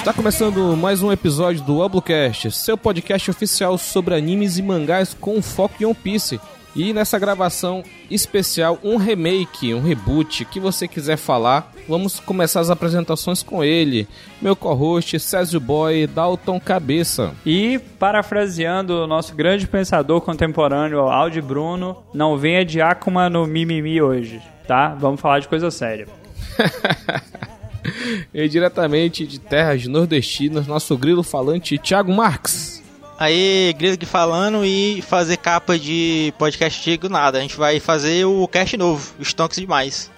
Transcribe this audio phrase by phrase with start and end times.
[0.00, 5.42] Está começando mais um episódio do Oblocast, seu podcast oficial sobre animes e mangás com
[5.42, 6.40] foco em One Piece.
[6.74, 12.70] E nessa gravação especial, um remake, um reboot, que você quiser falar, vamos começar as
[12.70, 14.08] apresentações com ele,
[14.40, 17.34] meu co-host Césio Boy, Dalton Cabeça.
[17.44, 24.00] E, parafraseando o nosso grande pensador contemporâneo, Aldi Bruno, não venha de Akuma no mimimi
[24.00, 24.96] hoje, tá?
[24.98, 26.08] Vamos falar de coisa séria.
[28.32, 32.82] e diretamente de terras nordestinas, nosso grilo falante Thiago Marques.
[33.18, 37.36] Aí, Grilo aqui falando e fazer capa de podcast antigo, nada.
[37.36, 40.10] A gente vai fazer o cast novo, Stonks demais.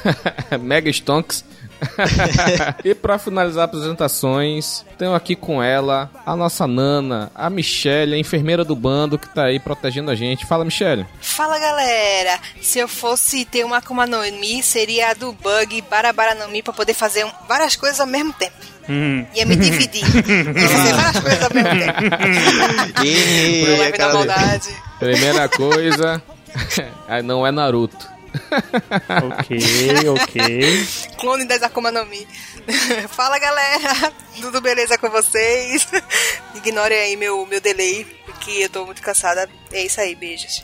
[0.58, 1.44] Mega Stonks.
[2.84, 8.64] e para finalizar apresentações, tenho aqui com ela a nossa Nana, a Michelle, a enfermeira
[8.64, 10.46] do bando que tá aí protegendo a gente.
[10.46, 11.06] Fala, Michelle.
[11.20, 12.38] Fala, galera.
[12.60, 16.62] Se eu fosse ter uma Akuma no Mi, seria a do Bug Barabara no Mi
[16.62, 18.56] pra poder fazer várias coisas ao mesmo tempo.
[18.88, 19.26] Hum.
[19.34, 20.04] Ia me dividir.
[20.06, 23.04] Ia fazer várias coisas ao mesmo tempo.
[23.04, 24.68] e, maldade.
[24.98, 26.22] Primeira coisa,
[27.24, 28.15] não é Naruto.
[29.38, 30.86] Ok, ok.
[31.18, 32.26] Clone das Akuma no Mi.
[33.08, 35.86] Fala galera, tudo beleza com vocês?
[36.54, 39.48] Ignorem aí meu, meu delay, porque eu tô muito cansada.
[39.72, 40.62] É isso aí, beijos.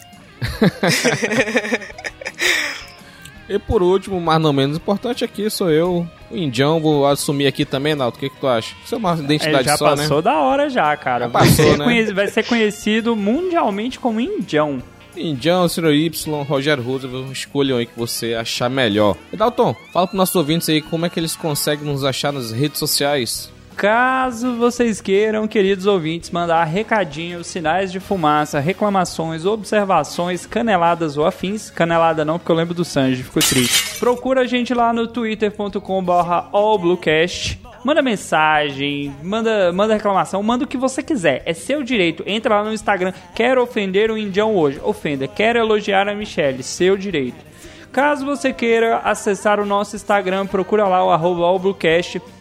[3.48, 6.80] E por último, mas não menos importante aqui, sou eu, o Indião.
[6.80, 8.16] Vou assumir aqui também, Naldo.
[8.16, 8.74] O que, que tu acha?
[8.84, 9.96] Isso é uma identidade é, já só, né?
[9.96, 11.26] Já passou da hora já, cara.
[11.26, 12.12] Já passou, vai, ser né?
[12.12, 14.82] vai ser conhecido mundialmente como Indião.
[15.16, 19.16] Indião, Ciro Y, Rogério Roosevelt, escolham aí que você achar melhor.
[19.32, 22.50] E Dalton, fala para nossos ouvintes aí como é que eles conseguem nos achar nas
[22.50, 23.52] redes sociais.
[23.76, 31.70] Caso vocês queiram, queridos ouvintes, mandar recadinhos, sinais de fumaça, reclamações, observações, caneladas ou afins,
[31.70, 33.98] canelada não, porque eu lembro do Sanji, ficou triste.
[33.98, 37.58] Procura a gente lá no twitter.com/allbluecast.
[37.84, 41.42] Manda mensagem, manda, manda reclamação, manda o que você quiser.
[41.44, 42.22] É seu direito.
[42.26, 43.12] Entra lá no Instagram.
[43.34, 44.80] Quero ofender o Indião hoje.
[44.84, 45.26] Ofenda.
[45.26, 46.62] Quero elogiar a Michelle.
[46.62, 47.52] Seu direito.
[47.92, 51.44] Caso você queira acessar o nosso Instagram, procura lá o arroba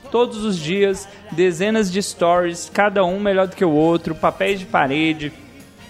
[0.09, 4.65] todos os dias, dezenas de stories, cada um melhor do que o outro, papéis de
[4.65, 5.31] parede,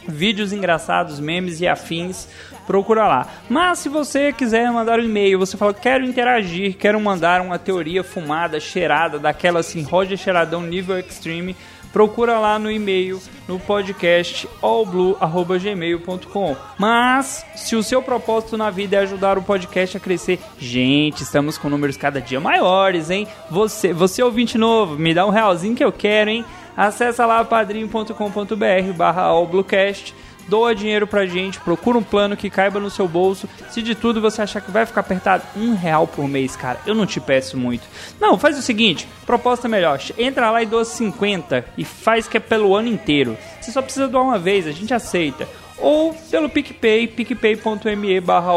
[0.08, 2.28] vídeos engraçados, memes e afins.
[2.66, 3.28] Procura lá.
[3.50, 8.04] Mas se você quiser mandar um e-mail, você fala, quero interagir, quero mandar uma teoria
[8.04, 11.56] fumada, cheirada, daquela assim, Roger Cheiradão nível extreme,
[11.92, 16.56] procura lá no e-mail, no podcast allblue.gmail.com.
[16.78, 21.58] Mas, se o seu propósito na vida é ajudar o podcast a crescer, gente, estamos
[21.58, 23.28] com números cada dia maiores, hein?
[23.50, 26.46] Você, você ouvinte novo, me dá um realzinho que eu quero, hein?
[26.76, 30.16] Acesse lá padrim.com.br barra allbluecast
[30.52, 33.48] doa dinheiro pra gente, procura um plano que caiba no seu bolso.
[33.70, 36.94] Se de tudo você achar que vai ficar apertado, um real por mês, cara, eu
[36.94, 37.88] não te peço muito.
[38.20, 42.40] Não, faz o seguinte, proposta melhor, entra lá e doa 50 e faz que é
[42.42, 43.38] pelo ano inteiro.
[43.62, 45.48] Você só precisa doar uma vez, a gente aceita.
[45.78, 48.52] Ou pelo PicPay, picpay.me barra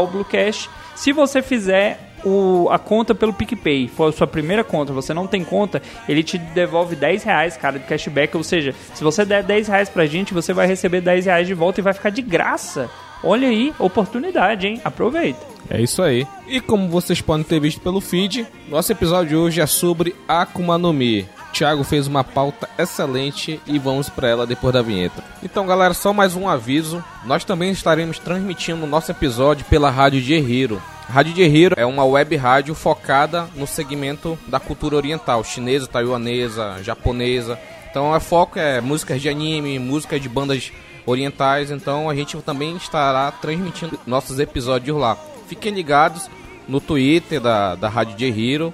[0.97, 5.27] Se você fizer o, a conta pelo PicPay, for a sua primeira conta, você não
[5.27, 8.37] tem conta, ele te devolve 10 reais, cara, de cashback.
[8.37, 11.55] Ou seja, se você der 10 reais pra gente, você vai receber 10 reais de
[11.55, 12.91] volta e vai ficar de graça.
[13.23, 14.81] Olha aí, oportunidade, hein?
[14.85, 15.41] Aproveita.
[15.71, 16.27] É isso aí.
[16.47, 20.77] E como vocês podem ter visto pelo feed, nosso episódio de hoje é sobre Akuma
[20.77, 21.27] no Mi.
[21.55, 25.23] Thiago fez uma pauta excelente e vamos para ela depois da vinheta.
[25.43, 27.03] Então, galera, só mais um aviso.
[27.25, 30.83] Nós também estaremos transmitindo o nosso episódio pela rádio de Hero.
[31.09, 36.83] Rádio de Hero é uma web rádio focada no segmento da cultura oriental, chinesa, taiwanesa,
[36.83, 37.59] japonesa.
[37.91, 40.73] Então, é foco é músicas de anime, músicas de bandas
[41.07, 41.71] orientais.
[41.71, 45.17] Então, a gente também estará transmitindo nossos episódios lá.
[45.47, 46.29] Fiquem ligados
[46.67, 48.73] no Twitter da, da Rádio de Hero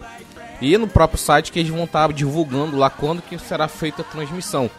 [0.61, 4.05] e no próprio site que eles vão estar divulgando lá quando que será feita a
[4.05, 4.71] transmissão.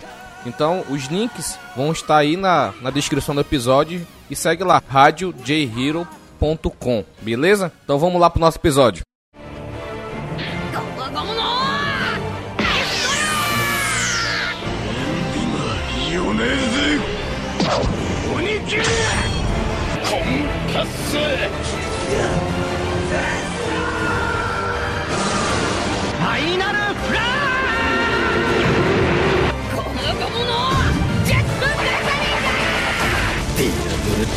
[0.46, 6.21] Então, os links vão estar aí na, na descrição do episódio e segue lá, radiojhero.com
[6.42, 7.72] gmail.com, beleza?
[7.84, 9.04] Então vamos lá pro nosso episódio.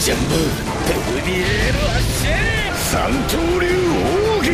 [0.05, 0.74] Jumbo
[1.26, 1.80] ビエロ
[2.90, 3.70] 三刀流
[4.40, 4.50] 奥義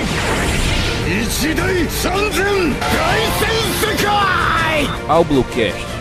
[1.07, 2.44] 一大三千
[2.80, 2.86] 大
[3.39, 3.47] 戦
[3.80, 4.06] 世界
[5.07, 5.95] Ao Bluecast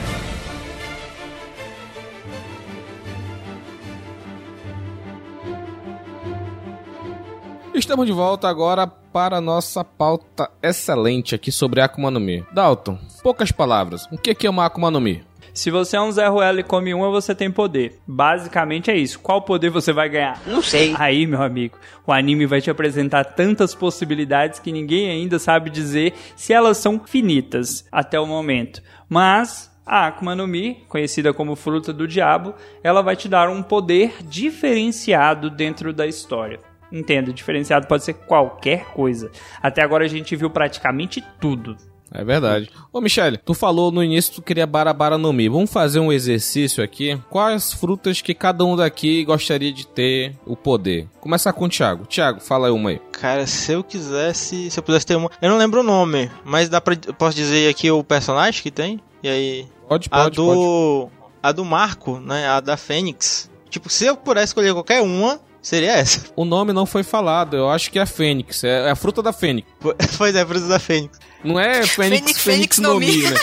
[7.72, 12.44] Estamos de volta agora para a nossa pauta excelente aqui sobre Akuma no Mi.
[12.52, 14.06] Dalton, poucas palavras.
[14.12, 15.24] O que é uma Akuma no Mi?
[15.59, 17.99] Se você é um Zé Ruela e come uma, você tem poder.
[18.07, 19.19] Basicamente é isso.
[19.19, 20.41] Qual poder você vai ganhar?
[20.47, 20.95] Não sei.
[20.97, 21.77] Aí, meu amigo,
[22.07, 26.97] o anime vai te apresentar tantas possibilidades que ninguém ainda sabe dizer se elas são
[27.05, 28.81] finitas até o momento.
[29.09, 33.61] Mas a Akuma no Mi, conhecida como fruta do diabo, ela vai te dar um
[33.61, 36.61] poder diferenciado dentro da história.
[36.89, 39.29] Entenda, diferenciado pode ser qualquer coisa.
[39.61, 41.75] Até agora a gente viu praticamente tudo.
[42.11, 42.69] É verdade.
[42.91, 45.47] Ô, Michele, tu falou no início que tu queria Barabara no Mi.
[45.47, 47.19] Vamos fazer um exercício aqui.
[47.29, 51.07] Quais frutas que cada um daqui gostaria de ter o poder?
[51.19, 52.05] Começar com o Thiago.
[52.05, 53.01] Thiago, fala aí uma aí.
[53.11, 55.29] Cara, se eu quisesse, se eu pudesse ter uma.
[55.41, 56.95] Eu não lembro o nome, mas dá pra.
[57.17, 58.99] Posso dizer aqui o personagem que tem?
[59.21, 59.67] E aí.
[59.87, 60.21] Pode, pode.
[60.21, 60.45] A do.
[60.45, 61.19] Pode.
[61.41, 62.47] A do Marco, né?
[62.47, 63.49] A da Fênix.
[63.69, 66.21] Tipo, se eu pudesse escolher qualquer uma, Seria essa.
[66.35, 69.33] O nome não foi falado, eu acho que é a Fênix, é a fruta da
[69.33, 69.67] Fênix.
[70.17, 71.19] Pois é, a fruta da Fênix.
[71.43, 73.35] Não é Fênix, Fênix, Fênix no Mi, né?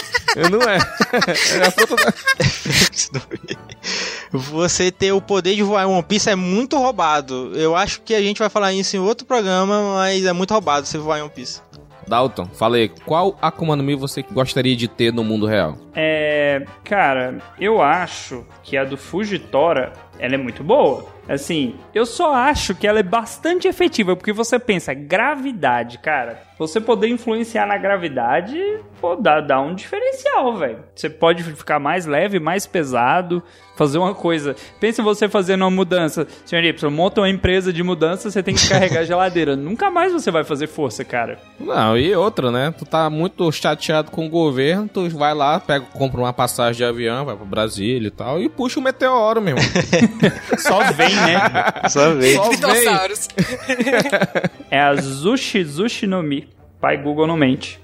[0.51, 0.79] Não é.
[1.63, 2.13] É a fruta da...
[2.13, 3.57] Fênix no Mi.
[4.33, 7.53] Você ter o poder de voar em One Piece é muito roubado.
[7.55, 10.87] Eu acho que a gente vai falar isso em outro programa, mas é muito roubado
[10.87, 11.61] você voar em One Piece.
[12.07, 15.77] Dalton, falei, qual Akuma no Mi você gostaria de ter no mundo real?
[15.95, 21.17] É, cara, eu acho que a do Fujitora, ela é muito boa.
[21.29, 26.41] Assim, eu só acho que ela é bastante efetiva, porque você pensa, gravidade, cara.
[26.59, 28.57] Você poder influenciar na gravidade,
[29.01, 30.79] pô, dá, dá um diferencial, velho.
[30.95, 33.43] Você pode ficar mais leve, mais pesado,
[33.77, 34.57] fazer uma coisa.
[34.81, 36.27] Pense você fazendo uma mudança.
[36.47, 39.55] Senhor Y, monta uma empresa de mudança, você tem que carregar a geladeira.
[39.57, 41.39] Nunca mais você vai fazer força, cara.
[41.61, 42.73] Não, e outra, né?
[42.79, 46.85] Tu tá muito chateado com o governo, tu vai lá, pega, compra uma passagem de
[46.85, 49.61] avião, vai pro Brasília e tal, e puxa o meteoro mesmo.
[50.59, 51.39] Só vem, né?
[51.89, 52.35] Só vem.
[52.35, 53.29] Só Dinossauros.
[54.71, 56.49] é a Zushi Zushi no Mi.
[56.81, 57.81] Pai Google não mente.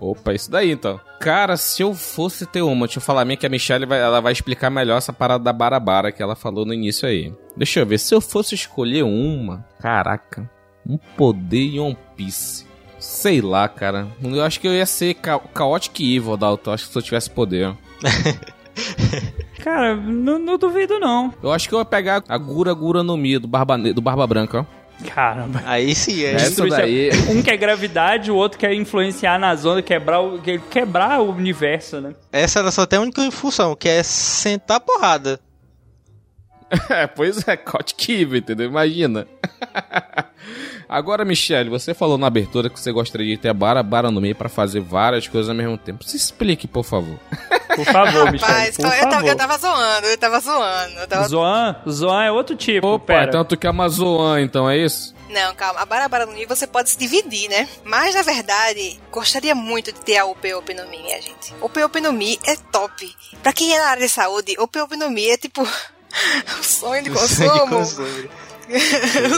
[0.00, 1.00] Opa, isso daí então.
[1.18, 4.00] Cara, se eu fosse ter uma, deixa eu falar a minha que a Michelle vai,
[4.00, 7.32] ela vai explicar melhor essa parada da Barabara que ela falou no início aí.
[7.56, 10.48] Deixa eu ver, se eu fosse escolher uma, caraca,
[10.86, 12.66] um poder em One Piece.
[12.98, 14.08] Sei lá, cara.
[14.22, 16.72] Eu acho que eu ia ser ca Chaotic Evil, Dalton.
[16.72, 17.76] Acho que se eu tivesse poder.
[19.68, 21.30] Cara, não, não, duvido não.
[21.42, 24.26] Eu acho que eu ia pegar a Gura Gura no Mi do Barba, do Barba
[24.26, 25.04] Branca, ó.
[25.14, 25.62] Caramba.
[25.66, 26.32] Aí sim, é.
[26.32, 27.10] Essa daí...
[27.28, 32.14] Um quer gravidade, o outro quer influenciar na zona, quebrar o, quebrar o universo, né?
[32.32, 35.38] Essa era só tem a única função, que é sentar porrada.
[36.90, 38.66] É, pois é, Cote Kive, entendeu?
[38.66, 39.26] Imagina.
[40.88, 44.20] Agora, Michelle, você falou na abertura que você gostaria de ter a Bara Bara no
[44.20, 46.04] meio para fazer várias coisas ao mesmo tempo.
[46.04, 47.18] Se explique, por favor.
[47.74, 48.52] Por favor, Michelle.
[48.52, 49.10] Rapaz, por eu, favor.
[49.10, 50.98] Tava, eu tava zoando, eu tava zoando.
[50.98, 51.28] Eu tava...
[51.28, 51.76] Zoan?
[51.88, 52.86] Zoan é outro tipo.
[52.86, 53.24] Opa, pera.
[53.24, 55.14] então tu quer uma Zoan, então, é isso?
[55.28, 55.80] Não, calma.
[55.80, 57.68] A Barabara no Mi você pode se dividir, né?
[57.84, 61.54] Mas, na verdade, gostaria muito de ter a OP OP no Mi, minha gente.
[61.60, 63.14] OP OP no Mi é top.
[63.42, 65.68] Pra quem é na área de saúde, OP OP no Mi é tipo...
[66.58, 67.78] o sonho de consumo.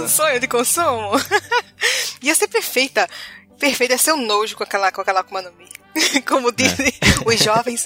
[0.05, 1.11] o sonho de consumo.
[2.23, 3.09] Ia ser perfeita.
[3.59, 5.69] Perfeita, ia ser um nojo com aquela, com aquela Akuma no Mi.
[6.27, 7.29] Como dizem é.
[7.29, 7.85] os jovens.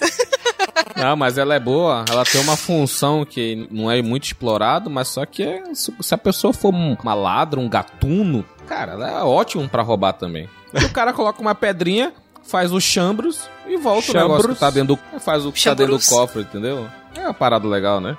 [0.97, 2.05] Não, mas ela é boa.
[2.09, 6.19] Ela tem uma função que não é muito explorado, mas só que é, se a
[6.19, 10.49] pessoa for um maladro, um gatuno, cara, ela é ótimo para roubar também.
[10.73, 14.23] E o cara coloca uma pedrinha, faz os chambros e volta chambros.
[14.23, 16.89] o negócio que tá dentro do, faz o que tá dentro do cofre, entendeu?
[17.17, 18.17] É uma parada legal, né?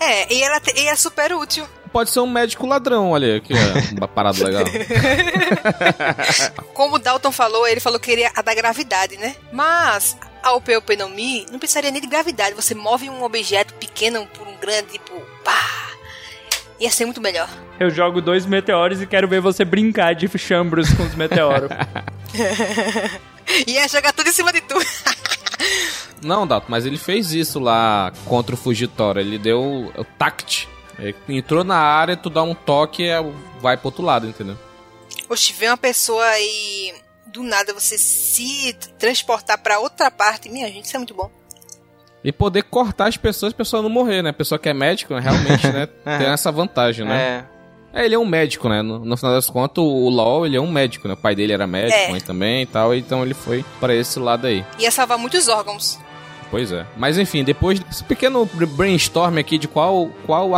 [0.00, 1.66] É, e ela e é super útil.
[1.92, 3.56] Pode ser um médico ladrão, olha, que é
[3.96, 4.64] uma parada legal.
[6.74, 9.34] Como o Dalton falou, ele falou que queria a da gravidade, né?
[9.50, 12.54] Mas a Opeopenomi não precisaria nem de gravidade.
[12.54, 15.86] Você move um objeto pequeno por um grande, tipo, pá.
[16.78, 17.48] Ia ser muito melhor.
[17.80, 21.70] Eu jogo dois meteoros e quero ver você brincar de chambros com os meteoros.
[23.66, 24.74] Ia jogar tudo em cima de tu.
[26.22, 29.20] Não, Dato, mas ele fez isso lá contra o Fugitório.
[29.20, 30.68] Ele deu o tact.
[30.98, 33.10] Ele entrou na área, tu dá um toque e
[33.60, 34.58] vai pro outro lado, entendeu?
[35.28, 36.94] Oxe, vem uma pessoa e
[37.26, 41.30] do nada você se transportar para outra parte, minha gente, isso é muito bom.
[42.24, 44.30] E poder cortar as pessoas, a pessoa não morrer, né?
[44.30, 45.86] A pessoa que é médico, realmente, né?
[46.18, 47.44] tem essa vantagem, né?
[47.52, 47.55] É.
[48.02, 48.04] é.
[48.04, 48.82] ele é um médico, né?
[48.82, 51.14] No, no, final das contas, o LOL, ele é um médico, né?
[51.14, 52.10] O pai dele era médico, é.
[52.10, 54.64] mãe também e tal, então ele foi para esse lado aí.
[54.78, 55.98] Ia salvar muitos órgãos.
[56.50, 56.86] Pois é.
[56.96, 60.52] Mas enfim, depois desse pequeno brainstorm aqui de qual, qual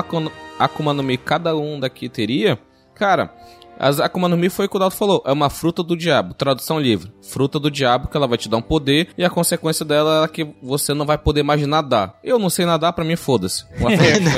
[0.59, 2.59] Akuma no Mi cada um daqui teria,
[2.95, 3.33] cara,
[3.79, 6.35] As Akuma no Mi foi o que o Dalton falou, é uma fruta do diabo,
[6.35, 7.13] tradução livre.
[7.23, 10.29] Fruta do diabo que ela vai te dar um poder e a consequência dela é
[10.29, 12.15] que você não vai poder mais nadar.
[12.25, 13.65] Eu não sei nadar, pra mim foda-se.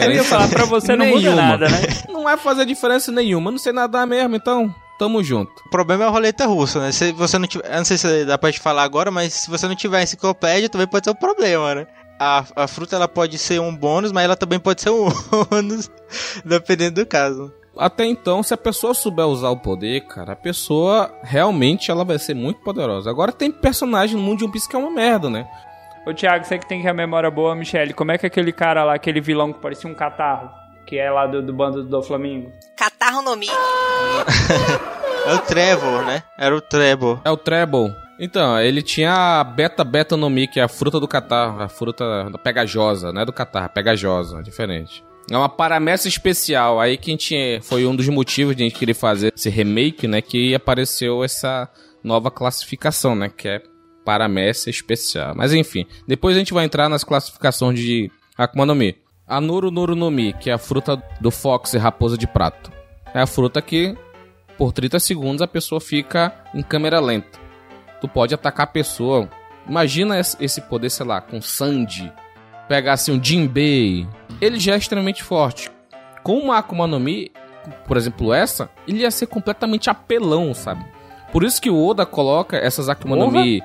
[0.05, 1.81] Eu ia falar pra você não muda nada, né?
[2.11, 5.51] Não vai fazer diferença nenhuma, não sei nadar mesmo, então tamo junto.
[5.67, 6.93] O problema é a roleta russa, né?
[6.93, 9.51] Se você não tiver, eu não sei se dá pra te falar agora, mas se
[9.51, 11.87] você não tiver enciclopédia, também pode ser um problema, né?
[12.19, 15.09] A, a fruta ela pode ser um bônus, mas ela também pode ser um
[15.51, 15.91] ônus,
[16.45, 21.11] dependendo do caso até então, se a pessoa souber usar o poder, cara, a pessoa
[21.23, 23.11] realmente ela vai ser muito poderosa.
[23.11, 25.49] Agora tem personagem no mundo de One Piece que é uma merda, né?
[26.07, 28.85] Ô Thiago, você que tem que a memória boa, Michele, como é que aquele cara
[28.85, 30.51] lá, aquele vilão que parecia um catarro,
[30.87, 32.51] que é lá do, do bando do Flamengo?
[32.77, 33.49] Catarro no Mi.
[35.27, 36.23] é o Trevor, né?
[36.39, 37.21] Era o Trevor.
[37.25, 37.95] É o Trevor.
[38.19, 41.69] Então, ele tinha a beta beta no Mi, que é a fruta do catarro, a
[41.69, 43.25] fruta pegajosa, né?
[43.25, 45.05] Do catarro, pegajosa, diferente.
[45.31, 46.81] É uma paramessa especial.
[46.81, 50.09] Aí que a gente foi um dos motivos de a gente querer fazer esse remake,
[50.09, 50.21] né?
[50.21, 51.71] Que apareceu essa
[52.03, 53.31] nova classificação, né?
[53.35, 53.63] Que é
[54.05, 55.35] paramessa especial.
[55.37, 58.97] Mas enfim, depois a gente vai entrar nas classificações de Akuma no Mi.
[59.27, 62.73] A Nuru Nuru no Mi, que é a fruta do Fox e Raposa de Prato.
[63.15, 63.97] É a fruta que,
[64.59, 67.39] por 30 segundos, a pessoa fica em câmera lenta.
[68.01, 69.29] Tu pode atacar a pessoa.
[69.69, 72.13] Imagina esse poder, sei lá, com Sandy,
[72.71, 74.07] pegasse um Jinbei,
[74.41, 75.69] ele já é extremamente forte.
[76.23, 77.33] Com uma Akuma no Mi,
[77.85, 80.85] por exemplo, essa, ele ia ser completamente apelão, sabe?
[81.33, 83.61] Por isso que o Oda coloca essas Akuma no Mi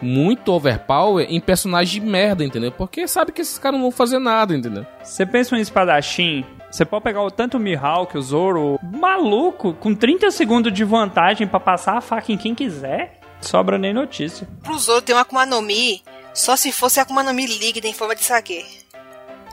[0.00, 2.72] muito overpower em personagem de merda, entendeu?
[2.72, 4.86] Porque sabe que esses caras não vão fazer nada, entendeu?
[5.02, 9.74] Você pensa em um espadachim, você pode pegar o tanto o Mihawk, o Zoro, maluco,
[9.74, 14.48] com 30 segundos de vantagem para passar a faca em quem quiser, sobra nem notícia.
[14.62, 16.02] Pro Zoro tem uma Akuma no Mi
[16.36, 18.62] só se fosse Akuma no Mi líquida em forma de saque.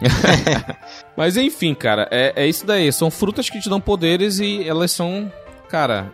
[1.15, 2.91] Mas enfim, cara, é, é isso daí.
[2.91, 5.31] São frutas que te dão poderes e elas são.
[5.69, 6.13] Cara.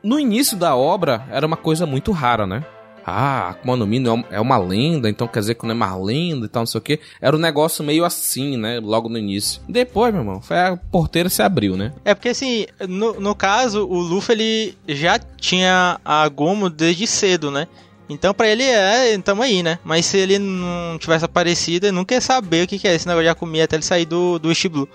[0.00, 2.64] No início da obra era uma coisa muito rara, né?
[3.04, 4.00] Ah, Akuma no Mi
[4.30, 6.78] é uma lenda, então quer dizer que não é mais lenda e tal, não sei
[6.78, 7.00] o que.
[7.20, 8.78] Era um negócio meio assim, né?
[8.78, 9.60] Logo no início.
[9.68, 11.92] Depois, meu irmão, foi a porteira se abriu, né?
[12.04, 17.50] É porque assim, no, no caso, o Luffy ele já tinha a Gomu desde cedo,
[17.50, 17.66] né?
[18.08, 19.78] Então pra ele é, tamo aí, né?
[19.82, 23.24] Mas se ele não tivesse aparecido, ele nunca ia saber o que, é esse negócio
[23.24, 24.88] de Akumi até ele sair do, do Blue.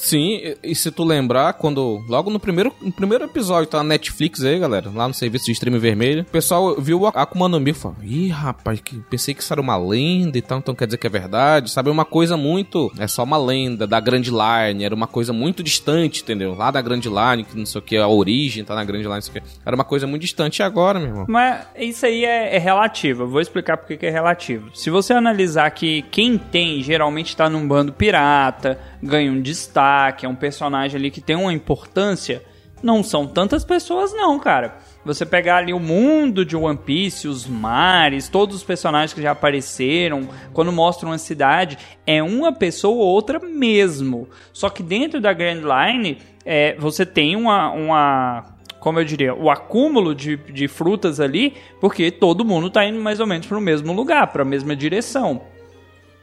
[0.00, 2.02] Sim, e se tu lembrar, quando.
[2.08, 5.52] Logo no primeiro, no primeiro episódio, tá na Netflix aí, galera, lá no serviço de
[5.52, 9.34] streaming vermelho, o pessoal viu o Akuma no Mi e falou: Ih, rapaz, que pensei
[9.34, 11.90] que isso era uma lenda e tal, então quer dizer que é verdade, sabe?
[11.90, 12.90] Uma coisa muito.
[12.98, 16.54] É só uma lenda da Grand Line, era uma coisa muito distante, entendeu?
[16.54, 19.14] Lá da Grand Line, que não sei o que, a origem tá na Grand Line,
[19.14, 19.48] não sei o que.
[19.64, 21.26] Era uma coisa muito distante agora, meu irmão.
[21.28, 24.70] Mas isso aí é, é relativo, eu vou explicar porque que é relativo.
[24.74, 29.89] Se você analisar que quem tem geralmente tá num bando pirata, ganha um destaque,
[30.22, 32.42] é um personagem ali que tem uma importância,
[32.82, 34.78] não são tantas pessoas não, cara.
[35.04, 39.30] Você pegar ali o mundo de One Piece, os mares, todos os personagens que já
[39.30, 44.28] apareceram, quando mostram uma cidade, é uma pessoa ou outra mesmo.
[44.52, 48.44] Só que dentro da Grand Line, é, você tem uma, uma
[48.80, 53.20] como eu diria, o acúmulo de, de frutas ali, porque todo mundo está indo mais
[53.20, 55.42] ou menos para o mesmo lugar, para a mesma direção.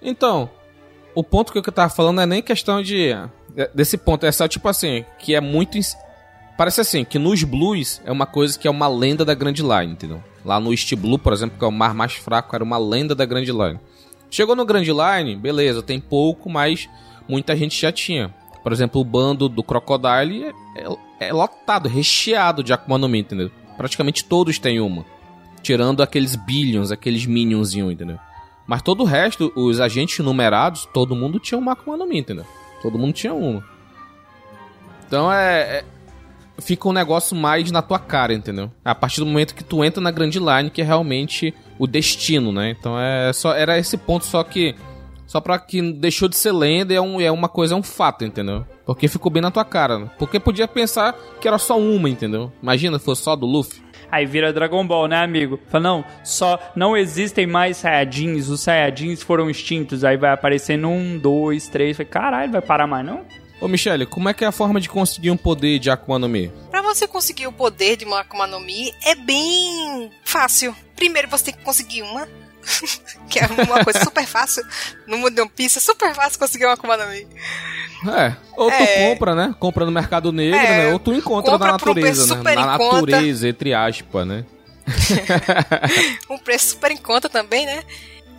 [0.02, 0.50] Então,
[1.14, 3.12] o ponto que eu tava falando é nem questão de.
[3.74, 5.80] Desse ponto, é só tipo assim, que é muito.
[6.56, 9.94] Parece assim, que nos blues é uma coisa que é uma lenda da Grand Line,
[9.94, 10.24] entendeu?
[10.46, 13.16] Lá no East Blue, por exemplo, que é o mar mais fraco, era uma lenda
[13.16, 13.80] da Grand Line.
[14.30, 16.88] Chegou no Grand Line, beleza, tem pouco, mas
[17.28, 18.34] muita gente já tinha.
[18.62, 20.54] Por exemplo, o bando do Crocodile é,
[21.20, 23.50] é, é lotado, recheado de Akuma no Mi, entendeu?
[23.76, 25.06] Praticamente todos têm uma.
[25.62, 28.20] Tirando aqueles billions, aqueles minionzinhos, entendeu?
[28.68, 32.46] Mas todo o resto, os agentes numerados, todo mundo tinha uma Akuma no Mi, entendeu?
[32.82, 33.64] Todo mundo tinha uma.
[35.08, 35.86] Então é, é,
[36.60, 38.72] Fica um negócio mais na tua cara, entendeu?
[38.84, 42.52] A partir do momento que tu entra na Grand Line, que é realmente o destino,
[42.52, 42.72] né?
[42.72, 44.76] Então é só era esse ponto só que.
[45.28, 48.24] Só pra que deixou de ser lenda é, um, é uma coisa, é um fato,
[48.24, 48.66] entendeu?
[48.86, 50.10] Porque ficou bem na tua cara.
[50.18, 52.50] Porque podia pensar que era só uma, entendeu?
[52.64, 53.82] Imagina se fosse só do Luffy.
[54.12, 55.60] Aí vira Dragon Ball, né, amigo?
[55.68, 60.04] Fala, não, só não existem mais Saiyajins, os Saiyajins foram extintos.
[60.04, 61.98] Aí vai aparecendo um, dois, três.
[61.98, 63.26] Fala, caralho, vai parar mais não?
[63.60, 66.30] Ô, Michele, como é que é a forma de conseguir um poder de Akuma no
[66.30, 66.52] Mi?
[66.70, 70.76] Pra você conseguir o poder de uma Akuma no Mi, é bem fácil.
[70.96, 72.28] Primeiro você tem que conseguir uma,
[73.30, 74.64] que é uma coisa super fácil.
[75.06, 77.28] No mundo de One Piece é super fácil conseguir uma Akuma no Mi.
[78.16, 79.10] É, ou tu é.
[79.10, 79.56] compra, né?
[79.60, 80.86] Compra no mercado negro, é.
[80.86, 80.94] né?
[80.94, 82.56] Ou tu encontra na natureza, um né?
[82.56, 84.46] Na natureza, entre aspas, né?
[86.30, 87.84] um preço super em conta também, né?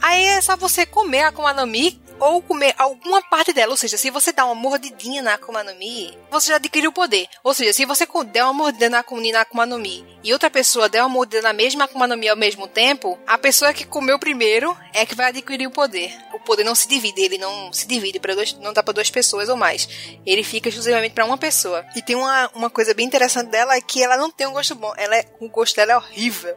[0.00, 3.70] Aí é só você comer a Akuma no Mi ou comer alguma parte dela.
[3.70, 6.92] Ou seja, se você dá uma mordidinha na Akuma no Mi, você já adquiriu o
[6.92, 7.28] poder.
[7.42, 10.50] Ou seja, se você der uma mordida na Akuma, na Akuma no Mi e outra
[10.50, 13.84] pessoa der uma mordida na mesma Akuma no Mi ao mesmo tempo, a pessoa que
[13.84, 16.12] comeu primeiro é que vai adquirir o poder.
[16.32, 19.48] O poder não se divide, ele não se divide para não dá para duas pessoas
[19.48, 19.88] ou mais.
[20.24, 21.84] Ele fica exclusivamente para uma pessoa.
[21.96, 24.74] E tem uma, uma coisa bem interessante dela é que ela não tem um gosto
[24.74, 24.92] bom.
[24.96, 26.56] Ela é, o gosto dela é horrível.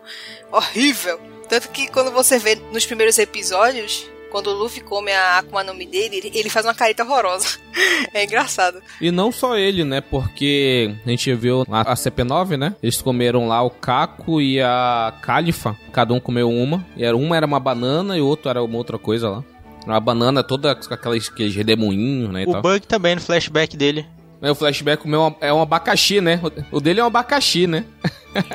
[0.51, 1.19] Horrível.
[1.47, 5.73] Tanto que quando você vê nos primeiros episódios, quando o Luffy come a Akuma no
[5.73, 7.59] Mi dele, ele faz uma careta horrorosa.
[8.13, 8.81] é engraçado.
[9.00, 10.00] E não só ele, né?
[10.01, 12.75] Porque a gente viu a CP9, né?
[12.81, 15.75] Eles comeram lá o Caco e a Califa.
[15.91, 16.85] Cada um comeu uma.
[16.95, 19.43] E uma era uma banana e o outro era uma outra coisa lá.
[19.85, 22.45] Uma banana toda com aqueles, aqueles redemoinhos, né?
[22.47, 22.61] o tal.
[22.61, 24.05] Bug também, no flashback dele.
[24.41, 26.41] É, o flashback comeu uma, é um abacaxi, né?
[26.71, 27.86] O dele é um abacaxi, né?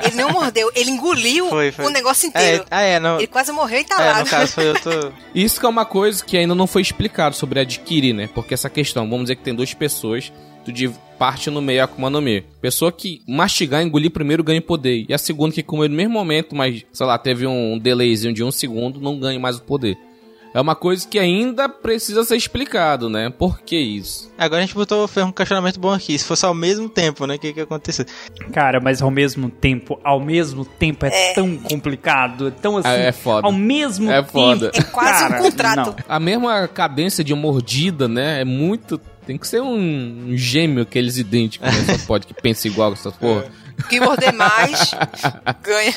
[0.03, 1.85] Ele não mordeu, ele engoliu foi, foi.
[1.85, 2.63] o negócio inteiro.
[2.63, 3.17] É, ah, é, não...
[3.17, 4.19] Ele quase morreu entalado.
[4.19, 5.13] É, no caso foi outro...
[5.33, 8.27] Isso que é uma coisa que ainda não foi explicado sobre adquirir, né?
[8.33, 10.31] Porque essa questão, vamos dizer que tem duas pessoas,
[10.65, 12.41] tu de parte no meio Akuma no Mi.
[12.59, 15.05] Pessoa que mastigar, engolir primeiro ganha poder.
[15.07, 18.43] E a segunda que comeu no mesmo momento, mas, sei lá, teve um delayzinho de
[18.43, 19.97] um segundo, não ganha mais o poder
[20.53, 23.29] é uma coisa que ainda precisa ser explicado, né?
[23.29, 24.31] Por que isso?
[24.37, 26.17] Agora a gente botou fez um questionamento bom aqui.
[26.17, 27.35] Se fosse ao mesmo tempo, né?
[27.35, 28.05] O que que aconteceu?
[28.51, 31.33] Cara, mas ao mesmo tempo, ao mesmo tempo é, é.
[31.33, 32.89] tão complicado, é tão assim.
[32.89, 33.47] É, é foda.
[33.47, 34.31] Ao mesmo é tempo.
[34.31, 34.71] Foda.
[34.73, 35.77] É quase Cara, um contrato.
[35.77, 35.95] Não.
[36.07, 38.41] A mesma cadência de mordida, né?
[38.41, 41.97] É muito tem que ser um, gêmeo aqueles idênticos, né?
[41.97, 43.45] Só pode que pense igual com essas porra.
[43.89, 44.91] Quem morder mais,
[45.61, 45.93] ganha.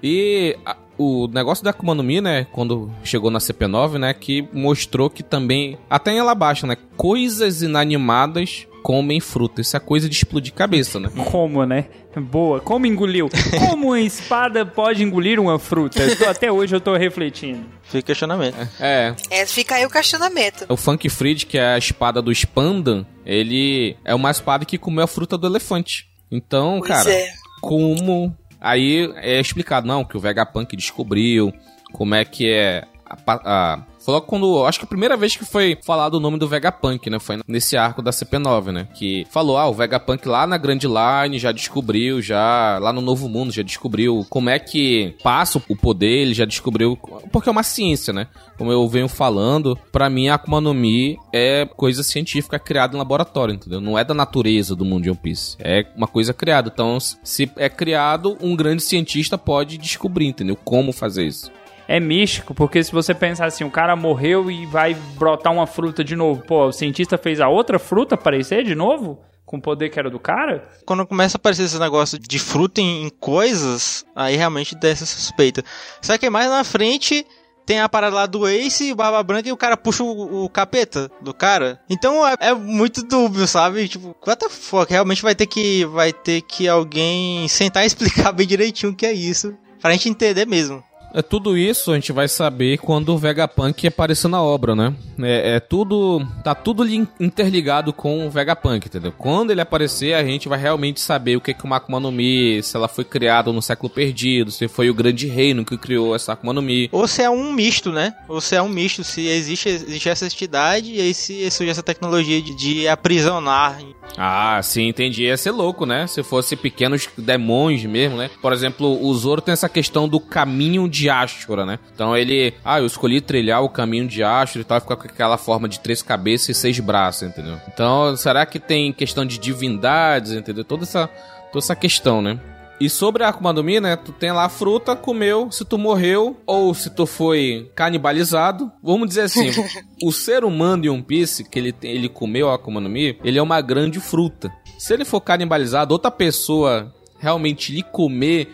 [0.00, 0.56] e
[0.98, 5.22] o negócio da Akuma no Mi, né, quando chegou na CP9, né, que mostrou que
[5.22, 9.60] também, até em ela abaixo, né, coisas inanimadas comem fruta.
[9.60, 11.10] Isso é coisa de explodir cabeça, né?
[11.30, 11.86] Como, né?
[12.16, 12.60] Boa.
[12.60, 13.28] Como engoliu?
[13.58, 16.00] Como uma espada pode engolir uma fruta?
[16.28, 17.60] até hoje eu tô refletindo.
[17.82, 18.56] Fica questionamento.
[18.80, 19.14] É.
[19.30, 20.66] É, fica aí o questionamento.
[20.68, 25.04] O Funk Fried, que é a espada do Spandan, ele é uma espada que comeu
[25.04, 26.08] a fruta do elefante.
[26.30, 27.32] Então, pois cara, é.
[27.60, 31.52] como Aí é explicado, não, que o Vegapunk descobriu
[31.92, 34.64] como é que é a, a Falou quando.
[34.64, 37.18] Acho que a primeira vez que foi falado o nome do Vegapunk, né?
[37.18, 38.88] Foi nesse arco da CP9, né?
[38.94, 42.78] Que falou, ah, o Vegapunk lá na Grand Line já descobriu, já.
[42.78, 46.96] Lá no Novo Mundo já descobriu como é que passa o poder, ele já descobriu.
[47.30, 48.28] Porque é uma ciência, né?
[48.56, 52.98] Como eu venho falando, para mim a Akuma no Mi é coisa científica criada em
[52.98, 53.78] laboratório, entendeu?
[53.78, 55.54] Não é da natureza do mundo de One Piece.
[55.60, 56.70] É uma coisa criada.
[56.72, 60.56] Então, se é criado, um grande cientista pode descobrir, entendeu?
[60.56, 61.57] Como fazer isso
[61.88, 66.04] é místico, porque se você pensar assim, o cara morreu e vai brotar uma fruta
[66.04, 69.18] de novo, pô, o cientista fez a outra fruta aparecer de novo?
[69.46, 70.68] Com o poder que era do cara?
[70.84, 75.06] Quando começa a aparecer esse negócio de fruta em, em coisas, aí realmente dá essa
[75.06, 75.64] suspeita.
[76.02, 77.26] Só que mais na frente
[77.64, 80.44] tem a parada lá do Ace e o Barba Branca e o cara puxa o,
[80.44, 81.80] o capeta do cara.
[81.88, 83.88] Então é, é, muito dúbio, sabe?
[83.88, 84.90] Tipo, what the fuck?
[84.90, 89.06] Realmente vai ter que vai ter que alguém sentar e explicar bem direitinho o que
[89.06, 89.56] é isso.
[89.80, 90.82] Pra gente entender mesmo.
[91.12, 94.94] É tudo isso a gente vai saber quando o Vegapunk aparecer na obra, né?
[95.20, 96.26] É, é, tudo.
[96.44, 96.86] Tá tudo
[97.18, 99.12] interligado com o Vegapunk, entendeu?
[99.16, 102.62] Quando ele aparecer, a gente vai realmente saber o que é o Akuma no Mi,
[102.62, 106.32] se ela foi criada no século perdido, se foi o grande reino que criou essa
[106.32, 106.88] Akuma no Mi.
[106.92, 108.14] Ou se é um misto, né?
[108.28, 111.82] Ou se é um misto, se existe, existe essa entidade e aí se surge essa
[111.82, 113.78] tecnologia de, de aprisionar.
[114.16, 115.24] Ah, sim, entendi.
[115.24, 116.06] Ia ser louco, né?
[116.06, 118.30] Se fosse pequenos demônios mesmo, né?
[118.40, 121.78] Por exemplo, o Zoro tem essa questão do caminho de de Ashura, né?
[121.94, 125.38] Então ele, ah, eu escolhi trilhar o caminho de Ashura e tal, ficar com aquela
[125.38, 127.58] forma de três cabeças e seis braços, entendeu?
[127.72, 130.64] Então, será que tem questão de divindades, entendeu?
[130.64, 131.08] Toda essa,
[131.52, 132.38] toda essa questão, né?
[132.80, 133.96] E sobre a Akuma no Mi, né?
[133.96, 138.70] Tu tem lá a fruta, comeu, se tu morreu ou se tu foi canibalizado.
[138.80, 139.50] Vamos dizer assim,
[140.02, 143.38] o ser humano de One Piece, que ele, ele comeu a Akuma no Mi, ele
[143.38, 144.52] é uma grande fruta.
[144.78, 148.48] Se ele for canibalizado, outra pessoa realmente lhe comer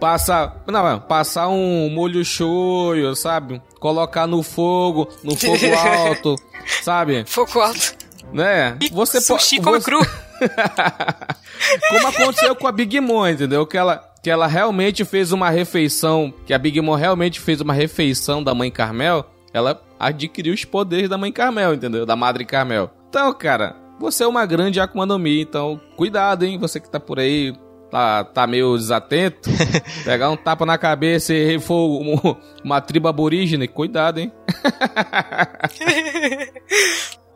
[0.00, 3.62] Passar, não, passar um molho shoyu, sabe?
[3.80, 6.36] Colocar no fogo, no fogo alto,
[6.82, 7.24] sabe?
[7.26, 7.94] Fogo alto.
[8.32, 8.76] Né?
[8.92, 9.84] Você Sushi come você...
[9.84, 10.00] cru.
[11.88, 13.66] Como aconteceu com a Big Mom, entendeu?
[13.66, 17.72] Que ela, que ela realmente fez uma refeição, que a Big Mom realmente fez uma
[17.72, 22.04] refeição da mãe Carmel, ela adquiriu os poderes da mãe Carmel, entendeu?
[22.04, 22.90] Da Madre Carmel.
[23.08, 26.58] Então, cara, você é uma grande Akuma no Mi, então cuidado, hein?
[26.58, 27.54] Você que tá por aí
[27.94, 29.48] tá, tá meio desatento,
[30.04, 34.32] pegar um tapa na cabeça e for uma, uma tribo aborígene, cuidado, hein?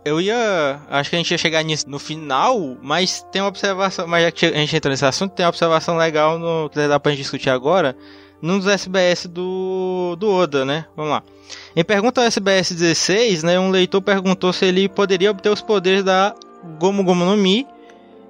[0.04, 0.80] Eu ia.
[0.90, 4.06] Acho que a gente ia chegar nisso no final, mas tem uma observação.
[4.08, 6.98] Mas já que a gente entrou nesse assunto, tem uma observação legal no, que dá
[6.98, 7.94] pra gente discutir agora.
[8.40, 10.86] num dos SBS do, do Oda, né?
[10.96, 11.22] Vamos lá.
[11.76, 16.02] Em pergunta ao SBS 16, né, um leitor perguntou se ele poderia obter os poderes
[16.02, 16.34] da
[16.80, 17.66] Gomu Gomu no Mi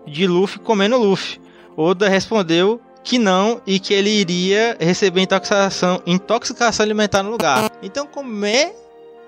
[0.06, 1.38] de Luffy comendo Luffy.
[1.80, 7.70] Oda respondeu que não e que ele iria receber intoxicação, intoxicação alimentar no lugar.
[7.80, 8.74] Então como é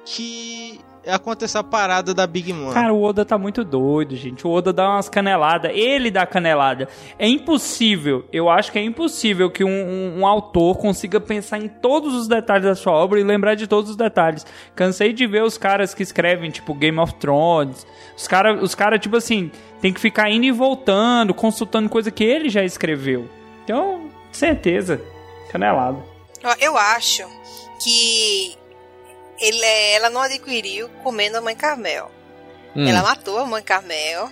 [0.04, 2.72] que aconteceu a parada da Big Mom?
[2.72, 4.46] Cara, o Oda tá muito doido, gente.
[4.46, 6.88] O Oda dá umas caneladas, ele dá canelada.
[7.18, 11.68] É impossível, eu acho que é impossível que um, um, um, autor consiga pensar em
[11.68, 14.46] todos os detalhes da sua obra e lembrar de todos os detalhes.
[14.74, 17.86] Cansei de ver os caras que escrevem, tipo, Game of Thrones.
[18.16, 22.24] Os caras, os cara, tipo assim, tem que ficar indo e voltando, consultando coisa que
[22.24, 23.28] ele já escreveu.
[23.64, 25.00] Então, certeza,
[25.50, 25.98] canelada.
[26.60, 27.26] Eu acho
[27.82, 28.56] que
[29.40, 32.10] ele, é, ela não adquiriu comendo a mãe Carmel.
[32.74, 32.86] Hum.
[32.88, 34.30] Ela matou a mãe Carmel.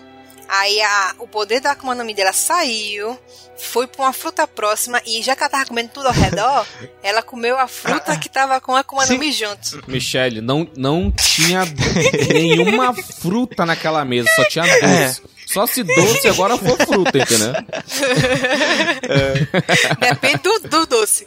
[0.48, 3.18] Aí a, o poder da Akuma no Mi dela saiu,
[3.58, 6.66] foi pra uma fruta próxima e já que ela tava comendo tudo ao redor,
[7.02, 9.82] ela comeu a fruta que tava com a Akuma no Mi junto.
[9.86, 11.64] Michelle, não, não tinha
[12.32, 15.22] nenhuma fruta naquela mesa, só tinha doce.
[15.34, 15.38] É.
[15.48, 17.52] Só se doce agora for fruta, entendeu?
[19.10, 20.12] É.
[20.12, 21.26] Depende do, do doce.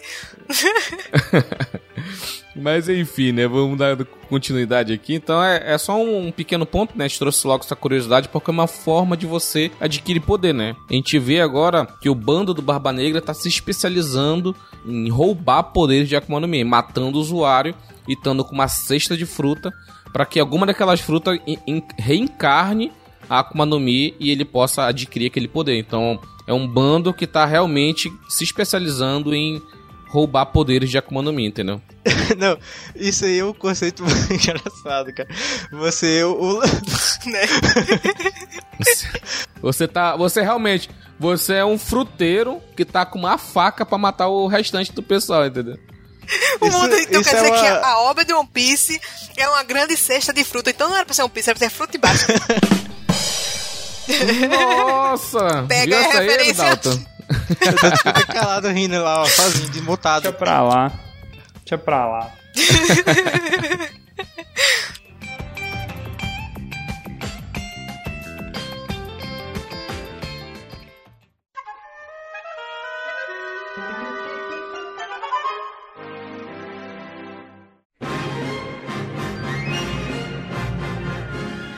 [2.55, 3.47] Mas enfim, né?
[3.47, 3.97] Vamos dar
[4.29, 5.15] continuidade aqui.
[5.15, 7.05] Então é, é só um, um, pequeno ponto, né?
[7.05, 10.75] A gente trouxe logo essa curiosidade porque é uma forma de você adquirir poder, né?
[10.89, 15.63] A gente vê agora que o bando do Barba Negra tá se especializando em roubar
[15.63, 17.75] poderes de Akuma no Mi, matando o usuário
[18.07, 19.71] e estando com uma cesta de fruta
[20.11, 21.39] para que alguma daquelas frutas
[21.97, 22.91] reencarne
[23.29, 25.77] a Akuma no Mi e ele possa adquirir aquele poder.
[25.77, 29.61] Então, é um bando que tá realmente se especializando em
[30.11, 31.81] roubar poderes de Akuma no Mi, entendeu?
[32.37, 32.57] Não,
[32.95, 35.29] isso aí é um conceito engraçado, cara.
[35.71, 36.59] Você, o.
[37.25, 37.41] né?
[38.77, 39.21] você,
[39.61, 40.15] você tá.
[40.17, 40.89] Você realmente.
[41.17, 45.45] Você é um fruteiro que tá com uma faca para matar o restante do pessoal,
[45.45, 45.77] entendeu?
[46.59, 47.59] O isso, mundo então quer é dizer uma...
[47.59, 48.99] que a obra de One Piece
[49.37, 50.71] é uma grande cesta de fruta.
[50.71, 52.25] Então não era pra ser One Piece, era pra ser fruta e baixa.
[54.49, 55.65] Nossa!
[55.67, 56.65] Pega a referência.
[56.65, 57.05] Aí,
[57.61, 60.23] Eu tô calado rindo lá, ó, sozinho, desmutado.
[60.23, 60.91] Deixa pra lá.
[61.63, 62.31] Deixa pra lá.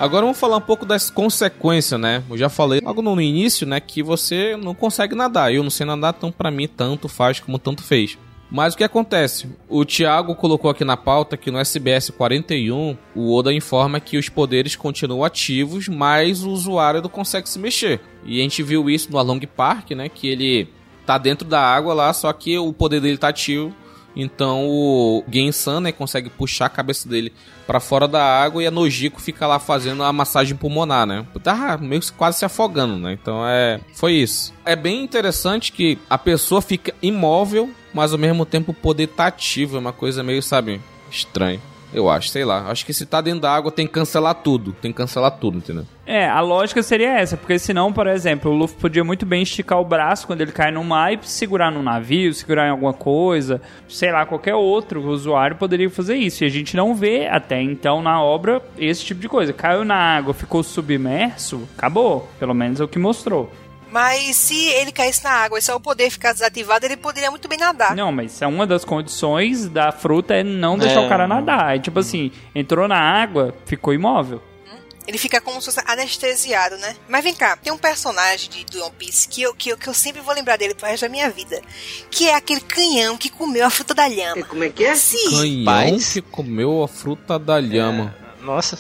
[0.03, 2.21] Agora vamos falar um pouco das consequências, né?
[2.29, 5.53] Eu já falei logo no início, né, que você não consegue nadar.
[5.53, 8.17] Eu não sei nadar, então para mim tanto faz como tanto fez.
[8.51, 9.47] Mas o que acontece?
[9.69, 14.27] O Thiago colocou aqui na pauta que no SBS 41 o Oda informa que os
[14.27, 18.01] poderes continuam ativos, mas o usuário não consegue se mexer.
[18.25, 20.09] E a gente viu isso no Along Park, né?
[20.09, 20.67] Que ele
[21.05, 23.73] tá dentro da água lá, só que o poder dele tá ativo
[24.15, 27.34] então o Gensan, né, consegue puxar a cabeça dele
[27.65, 31.26] para fora da água e a Nojiko fica lá fazendo a massagem pulmonar, né?
[31.41, 33.13] Tá meio que quase se afogando, né?
[33.13, 34.54] Então é, foi isso.
[34.65, 39.28] É bem interessante que a pessoa fica imóvel, mas ao mesmo tempo o poder tá
[39.28, 41.60] ativo, é uma coisa meio, sabe, estranha.
[41.93, 42.69] Eu acho, sei lá.
[42.69, 44.73] Acho que se tá dentro da água tem que cancelar tudo.
[44.73, 45.86] Tem que cancelar tudo, entendeu?
[46.06, 49.79] É, a lógica seria essa, porque senão, por exemplo, o Luffy podia muito bem esticar
[49.79, 53.62] o braço quando ele cai no mar e segurar no navio, segurar em alguma coisa,
[53.88, 56.43] sei lá, qualquer outro usuário poderia fazer isso.
[56.43, 59.53] E a gente não vê até então na obra esse tipo de coisa.
[59.53, 62.27] Caiu na água, ficou submerso, acabou.
[62.38, 63.49] Pelo menos é o que mostrou.
[63.93, 67.47] Mas se ele caísse na água e só o poder ficar desativado, ele poderia muito
[67.47, 67.95] bem nadar.
[67.95, 71.06] Não, mas é uma das condições da fruta é não deixar é.
[71.06, 71.75] o cara nadar.
[71.75, 74.41] É tipo assim, entrou na água, ficou imóvel.
[74.65, 74.79] Hum?
[75.08, 76.95] Ele fica como se fosse anestesiado, né?
[77.08, 79.88] Mas vem cá, tem um personagem de, do One Piece que eu, que, eu, que
[79.88, 81.62] eu sempre vou lembrar dele pro resto da minha vida.
[82.10, 84.39] Que é aquele canhão que comeu a fruta da lhama.
[84.39, 84.95] E como é que é?
[84.95, 85.29] Sim.
[85.29, 88.15] Canhão que comeu a fruta da lhama.
[88.41, 88.43] É.
[88.43, 88.79] Nossa.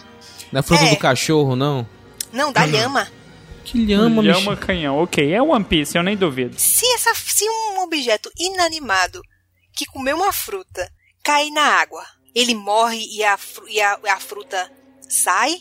[0.51, 0.89] Não é fruta é.
[0.89, 1.87] do cachorro, não?
[2.31, 3.07] Não, da lhama.
[3.63, 5.33] Que lhama, Lhama canhão, ok.
[5.33, 6.55] É One Piece, eu nem duvido.
[6.59, 9.21] Se, essa, se um objeto inanimado
[9.73, 10.89] que comeu uma fruta
[11.23, 12.03] cair na água,
[12.35, 13.37] ele morre e a,
[13.69, 14.69] e a, a fruta
[15.01, 15.55] sai?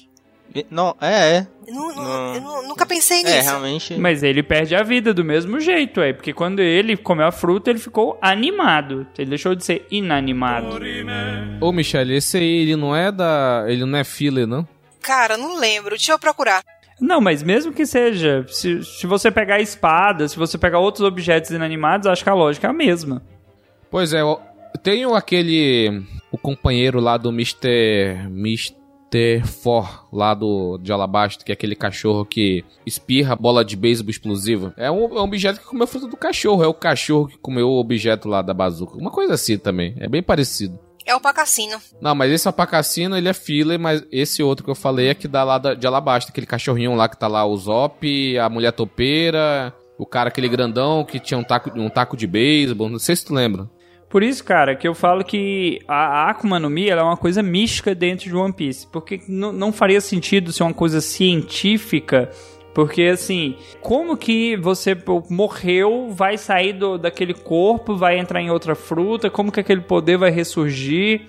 [0.70, 1.46] Não, é, é.
[1.66, 3.36] Não, não, Eu nunca pensei é, nisso.
[3.36, 3.94] É, realmente.
[3.94, 6.12] Mas ele perde a vida do mesmo jeito, é.
[6.12, 9.06] Porque quando ele comeu a fruta, ele ficou animado.
[9.16, 10.78] Ele deixou de ser inanimado.
[11.60, 13.64] Ô, Michele, esse aí, ele não é da.
[13.66, 14.68] Ele não é filler, não?
[15.00, 15.90] Cara, não lembro.
[15.90, 16.62] Deixa eu procurar.
[17.02, 21.50] Não, mas mesmo que seja, se, se você pegar espada, se você pegar outros objetos
[21.50, 23.20] inanimados, acho que a lógica é a mesma.
[23.90, 24.40] Pois é, eu
[24.84, 26.04] tenho aquele.
[26.30, 28.28] O companheiro lá do Mr.
[28.28, 29.42] Mr.
[29.44, 34.72] For, lá do de Alabasta, que é aquele cachorro que espirra bola de beisebol explosiva.
[34.76, 36.62] É um, é um objeto que comeu fruta do cachorro.
[36.62, 38.96] É o cachorro que comeu o objeto lá da bazuca.
[38.96, 39.94] Uma coisa assim também.
[39.98, 40.78] É bem parecido.
[41.04, 41.78] É o Pacassino.
[42.00, 45.26] Não, mas esse Apacassino, ele é filler, mas esse outro que eu falei é que
[45.26, 49.74] dá lá de Alabasta, aquele cachorrinho lá que tá lá, o Zop, a mulher topeira,
[49.98, 53.24] o cara aquele grandão que tinha um taco, um taco de beisebol, não sei se
[53.24, 53.68] tu lembra.
[54.12, 57.94] Por isso, cara, que eu falo que a Akuma no Mi é uma coisa mística
[57.94, 58.86] dentro de One Piece.
[58.86, 62.28] Porque não faria sentido ser uma coisa científica
[62.74, 64.96] porque assim, como que você
[65.28, 70.16] morreu, vai sair do, daquele corpo, vai entrar em outra fruta, como que aquele poder
[70.16, 71.22] vai ressurgir?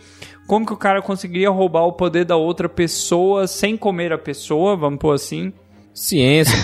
[0.48, 4.76] Como que o cara conseguiria roubar o poder da outra pessoa sem comer a pessoa,
[4.76, 5.54] vamos pôr assim?
[5.94, 6.58] Ciência.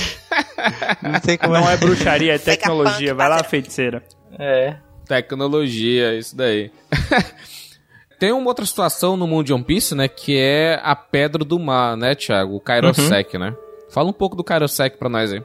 [1.02, 3.14] não, tem como não é bruxaria, é tecnologia.
[3.14, 4.02] Vai lá, feiticeira.
[4.38, 4.76] É.
[5.06, 6.70] Tecnologia, isso daí.
[8.18, 10.06] Tem uma outra situação no mundo de One Piece, né?
[10.06, 12.54] Que é a Pedra do Mar, né, Thiago?
[12.54, 13.44] O Kairosek, uhum.
[13.44, 13.56] né?
[13.90, 15.42] Fala um pouco do Kairosek pra nós aí.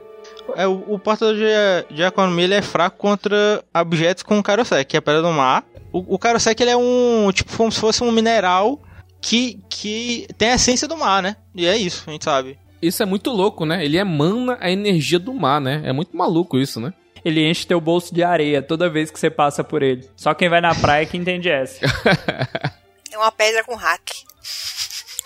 [0.54, 4.96] É, o, o portador de, de economia ele é fraco contra objetos com Kairosek, que
[4.96, 5.64] é a pedra do mar.
[5.92, 8.80] O, o Kairosek ele é um, tipo, como se fosse um mineral
[9.20, 11.36] que, que tem a essência do mar, né?
[11.54, 12.58] E é isso, a gente sabe.
[12.80, 13.84] Isso é muito louco, né?
[13.84, 15.82] Ele emana a energia do mar, né?
[15.84, 16.92] É muito maluco isso, né?
[17.24, 20.08] Ele enche teu bolso de areia toda vez que você passa por ele.
[20.14, 21.84] Só quem vai na praia que entende essa.
[23.10, 24.10] é uma pedra com hack.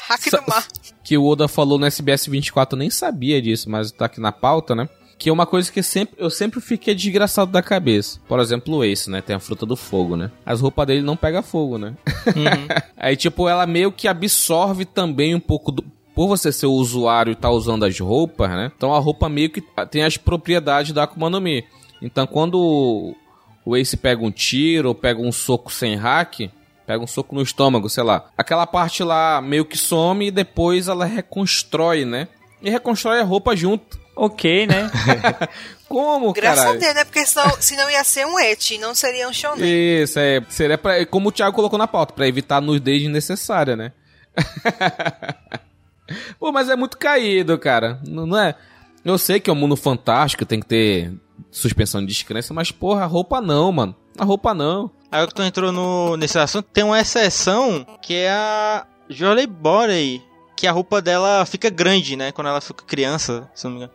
[0.08, 0.66] Hack do mar
[1.10, 4.30] que o Oda falou no SBS 24, eu nem sabia disso, mas tá aqui na
[4.30, 4.88] pauta, né?
[5.18, 8.20] Que é uma coisa que sempre, eu sempre fiquei desgraçado da cabeça.
[8.28, 9.20] Por exemplo, o Ace, né?
[9.20, 10.30] Tem a fruta do fogo, né?
[10.46, 11.96] As roupas dele não pegam fogo, né?
[12.28, 12.68] Uhum.
[12.96, 17.32] Aí, tipo, ela meio que absorve também um pouco do, por você ser o usuário
[17.32, 18.70] e tá usando as roupas, né?
[18.76, 21.64] Então a roupa meio que tem as propriedades da Akuma no Mi.
[22.00, 23.16] Então quando
[23.64, 26.48] o Ace pega um tiro ou pega um soco sem hack,
[26.90, 28.28] pega um soco no estômago, sei lá.
[28.36, 32.26] Aquela parte lá meio que some e depois ela reconstrói, né?
[32.60, 34.00] E reconstrói a roupa junto.
[34.16, 34.90] Ok, né?
[35.88, 36.54] Como, cara?
[36.54, 37.04] Graças a Deus, né?
[37.04, 40.02] Porque senão, senão ia ser um et, não seria um shonen.
[40.02, 40.42] Isso, é.
[40.48, 43.92] Seria pra, como o Thiago colocou na pauta, pra evitar nudez desnecessária, né?
[46.40, 48.00] Pô, mas é muito caído, cara.
[48.04, 48.56] Não, não é...
[49.04, 51.12] Eu sei que é um mundo fantástico, tem que ter
[51.50, 53.96] suspensão de descrença, mas porra, a roupa não, mano.
[54.20, 54.90] A roupa não.
[55.10, 60.22] Aí que tu entrou no, nesse assunto, tem uma exceção que é a Jolie Body,
[60.54, 62.30] que a roupa dela fica grande, né?
[62.30, 63.92] Quando ela fica criança, se não me engano.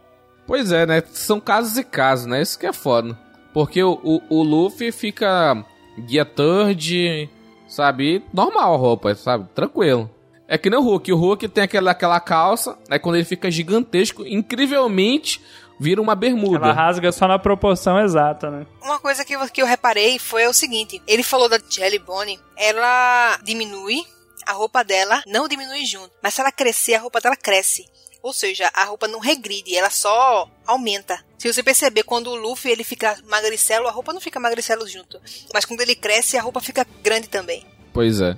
[0.47, 1.03] Pois é, né?
[1.11, 2.41] São casos e casos, né?
[2.41, 3.15] Isso que é foda.
[3.53, 5.63] Porque o, o, o Luffy fica
[5.99, 7.29] guia third,
[7.67, 8.23] sabe?
[8.33, 9.47] Normal a roupa, sabe?
[9.53, 10.09] Tranquilo.
[10.47, 11.13] É que nem o Hulk.
[11.13, 15.39] O Hulk tem aquela, aquela calça, aí quando ele fica gigantesco, incrivelmente
[15.79, 16.65] vira uma bermuda.
[16.65, 18.65] Ela rasga só na proporção exata, né?
[18.81, 22.39] Uma coisa que eu, que eu reparei foi o seguinte: ele falou da Jelly Bonnie,
[22.57, 24.03] ela diminui,
[24.45, 27.85] a roupa dela não diminui junto, mas se ela crescer, a roupa dela cresce.
[28.21, 31.23] Ou seja, a roupa não regride, ela só aumenta.
[31.37, 35.21] Se você perceber, quando o Luffy ele fica magricelo, a roupa não fica magricelo junto.
[35.53, 37.63] Mas quando ele cresce, a roupa fica grande também.
[37.93, 38.35] Pois é.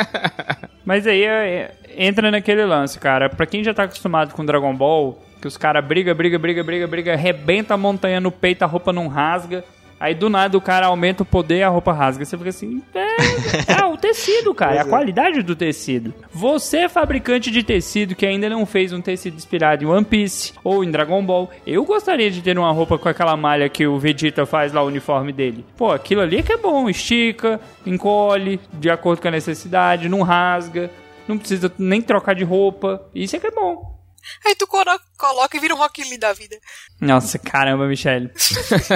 [0.86, 3.28] Mas aí é, entra naquele lance, cara.
[3.28, 6.86] Pra quem já tá acostumado com Dragon Ball, que os caras briga, briga, briga, briga,
[6.86, 9.64] briga, rebenta a montanha no peito, a roupa não rasga.
[10.00, 12.24] Aí do nada o cara aumenta o poder e a roupa rasga.
[12.24, 14.84] Você fica assim, é, é o tecido, cara, é a é.
[14.84, 16.14] qualidade do tecido.
[16.32, 20.82] Você, fabricante de tecido que ainda não fez um tecido inspirado em One Piece ou
[20.82, 24.46] em Dragon Ball, eu gostaria de ter uma roupa com aquela malha que o Vegeta
[24.46, 25.66] faz lá, o uniforme dele.
[25.76, 30.22] Pô, aquilo ali é que é bom, estica, encolhe, de acordo com a necessidade, não
[30.22, 30.90] rasga,
[31.28, 33.02] não precisa nem trocar de roupa.
[33.14, 33.99] Isso é que é bom.
[34.44, 36.56] Aí tu coloca e vira um Rock Lee da vida.
[37.00, 38.30] Nossa, caramba, Michelle.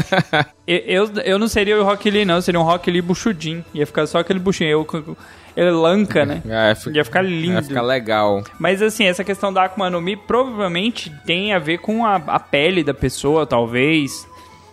[0.67, 2.37] eu, eu, eu, não seria o Rock Lee, não.
[2.37, 3.65] Eu seria um Rock Lee buchudinho.
[3.75, 4.71] Ia ficar só aquele buchinho.
[4.71, 5.17] Eu,
[5.57, 6.43] ele lanca, né?
[6.49, 7.55] É, ia ficar lindo.
[7.55, 8.43] Ia ficar legal.
[8.59, 12.41] Mas assim, essa questão da Akuma no Mi provavelmente tem a ver com a, a
[12.41, 14.27] pele da pessoa, talvez.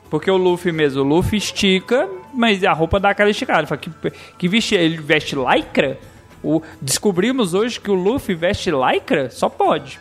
[0.09, 3.65] Porque o Luffy mesmo, o Luffy estica, mas a roupa dá aquela esticada.
[3.65, 3.89] Fala, que,
[4.37, 5.97] que vestir, ele veste lycra?
[6.43, 9.29] O, descobrimos hoje que o Luffy veste lycra?
[9.29, 9.99] Só pode.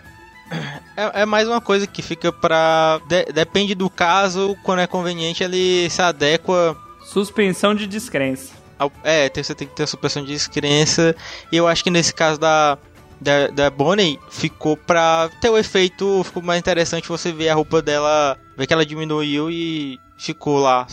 [0.96, 3.00] É, é, mais uma coisa que fica pra.
[3.08, 6.76] De, depende do caso, quando é conveniente, ele se adequa.
[7.02, 8.52] Suspensão de descrença.
[8.78, 11.14] Ao, é, você tem que ter a suspensão de descrença.
[11.50, 12.76] E eu acho que nesse caso da,
[13.20, 16.22] da, da Bonnie, ficou pra ter o efeito.
[16.24, 18.36] Ficou mais interessante você ver a roupa dela.
[18.56, 20.86] Ver que ela diminuiu e ficou lá.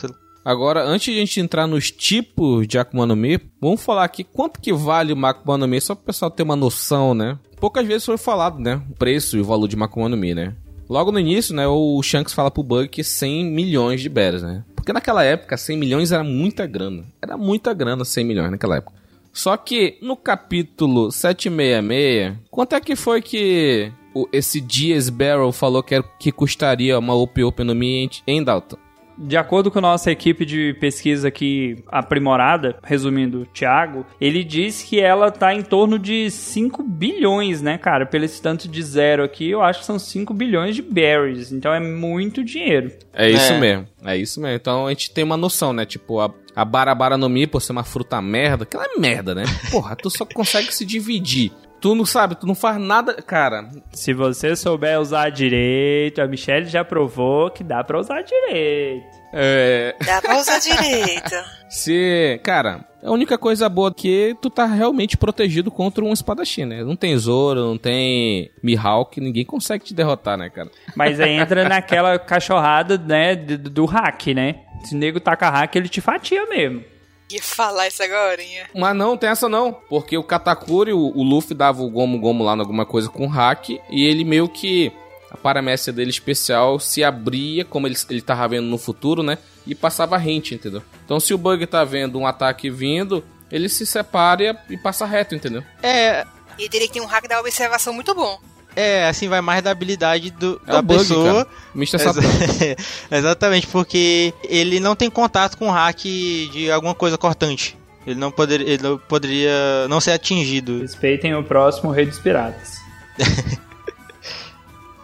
[0.48, 4.24] Agora, antes de a gente entrar nos tipos de Akuma no Mi, vamos falar aqui
[4.24, 7.38] quanto que vale o Akuma no Mi, só para o pessoal ter uma noção, né?
[7.60, 8.82] Poucas vezes foi falado, né?
[8.90, 10.56] O preço e o valor de Akuma no Mi, né?
[10.90, 14.64] Logo no início, né, o Shanks fala pro Bug que 100 milhões de beras, né?
[14.74, 17.04] Porque naquela época 100 milhões era muita grana.
[17.22, 18.96] Era muita grana 100 milhões naquela época.
[19.34, 25.84] Só que no capítulo 766, quanto é que foi que o, esse Dias Barrel falou
[25.84, 28.87] que, era, que custaria uma Op-Op no Mi em Dalton?
[29.18, 35.00] De acordo com a nossa equipe de pesquisa aqui aprimorada, resumindo, Thiago, ele diz que
[35.00, 38.06] ela tá em torno de 5 bilhões, né, cara?
[38.06, 41.52] Pelo esse tanto de zero aqui, eu acho que são 5 bilhões de berries.
[41.52, 42.92] Então é muito dinheiro.
[43.14, 43.60] É isso é.
[43.60, 43.88] mesmo.
[44.06, 44.56] É isso mesmo.
[44.56, 45.86] Então a gente tem uma noção, né?
[45.86, 49.44] Tipo, a, a Barabara no Mi, por ser uma fruta merda, aquela é merda, né?
[49.72, 51.52] Porra, tu só consegue se dividir.
[51.80, 53.70] Tu não sabe, tu não faz nada, cara.
[53.92, 59.06] Se você souber usar direito, a Michelle já provou que dá pra usar direito.
[59.32, 59.96] É.
[60.04, 61.36] Dá pra usar direito.
[61.70, 66.66] Se, cara, a única coisa boa é que tu tá realmente protegido contra um espadachim,
[66.66, 66.84] né?
[66.84, 70.70] Não tem Zoro, não tem Mihawk, ninguém consegue te derrotar, né, cara?
[70.96, 74.62] Mas aí entra naquela cachorrada, né, do, do hack, né?
[74.84, 76.97] Se o nego taca hack, ele te fatia mesmo
[77.30, 78.42] ia falar isso agora.
[78.74, 79.74] Mas não, tem essa não.
[79.74, 83.28] Porque o Katakuri, o, o Luffy dava o Gomu Gomu lá em alguma coisa com
[83.28, 83.70] hack.
[83.70, 84.92] E ele meio que.
[85.30, 89.38] A paramécia dele especial se abria, como ele, ele tava vendo no futuro, né?
[89.66, 90.82] E passava rente, entendeu?
[91.04, 95.06] Então se o Bug tá vendo um ataque vindo, ele se separa e, e passa
[95.06, 95.62] reto, entendeu?
[95.84, 96.26] É.
[96.58, 98.40] E ele tem um hack da observação muito bom.
[98.78, 101.48] É, assim vai mais da habilidade do, é da bug, pessoa.
[101.76, 101.98] Mr.
[103.10, 107.76] Exatamente, porque ele não tem contato com o hack de alguma coisa cortante.
[108.06, 110.80] Ele não, poder, ele não poderia não ser atingido.
[110.80, 112.78] Respeitem o próximo Rei dos Piratas.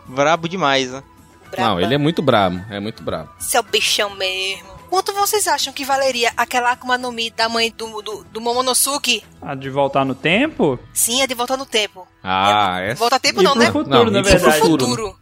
[0.05, 1.01] brabo demais, né?
[1.49, 1.69] Braba.
[1.69, 3.31] Não, ele é muito brabo, é muito brabo.
[3.39, 4.72] Seu bichão mesmo.
[4.93, 9.23] Quanto vocês acham que valeria aquela Akuma no Mi da mãe do, do, do Momonosuke?
[9.41, 10.77] A de voltar no tempo?
[10.93, 12.07] Sim, a de voltar no tempo.
[12.23, 12.93] Ah, é.
[12.93, 13.71] Volta tempo não, né?
[13.71, 14.59] Futuro, não, na verdade.
[14.59, 14.85] Futuro.
[14.85, 15.15] futuro.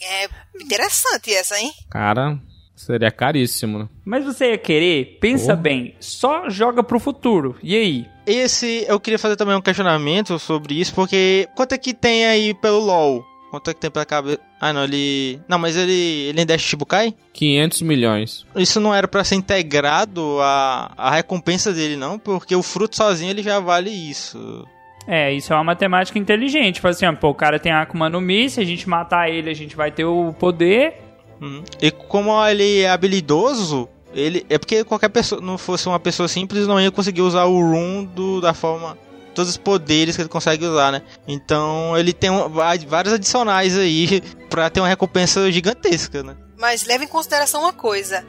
[0.00, 0.28] É
[0.62, 1.72] interessante essa, hein?
[1.90, 2.38] Cara,
[2.76, 3.88] seria caríssimo, né?
[4.04, 5.18] Mas você ia querer?
[5.20, 7.58] Pensa bem, só joga pro futuro.
[7.60, 8.06] E aí?
[8.24, 12.54] Esse, eu queria fazer também um questionamento sobre isso, porque quanto é que tem aí
[12.54, 13.24] pelo LoL?
[13.56, 14.38] Quanto é que tem pra cabeça?
[14.60, 15.40] Ah, não, ele.
[15.48, 16.28] Não, mas ele.
[16.28, 17.14] Ele ainda é Shichibukai?
[17.32, 18.46] 500 milhões.
[18.54, 22.18] Isso não era para ser integrado à, à recompensa dele, não?
[22.18, 24.66] Porque o fruto sozinho ele já vale isso.
[25.08, 26.74] É, isso é uma matemática inteligente.
[26.74, 29.54] Tipo assim, pô, o cara tem Akuma no Mi, se a gente matar ele, a
[29.54, 30.92] gente vai ter o poder.
[31.40, 31.64] Uhum.
[31.80, 34.44] E como ele é habilidoso, ele.
[34.50, 38.04] É porque qualquer pessoa, não fosse uma pessoa simples, não ia conseguir usar o Run
[38.04, 38.98] do, da forma
[39.36, 41.02] todos os poderes que ele consegue usar, né?
[41.28, 46.34] Então ele tem um, vários adicionais aí para ter uma recompensa gigantesca, né?
[46.56, 48.26] Mas leve em consideração uma coisa: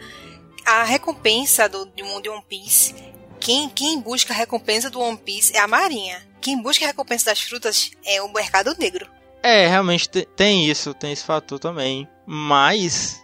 [0.65, 2.93] a recompensa do, de One Piece,
[3.39, 6.27] quem, quem busca a recompensa do One Piece é a Marinha.
[6.41, 9.07] Quem busca a recompensa das frutas é o mercado negro.
[9.41, 12.07] É, realmente tem isso, tem esse fator também.
[12.25, 13.21] Mas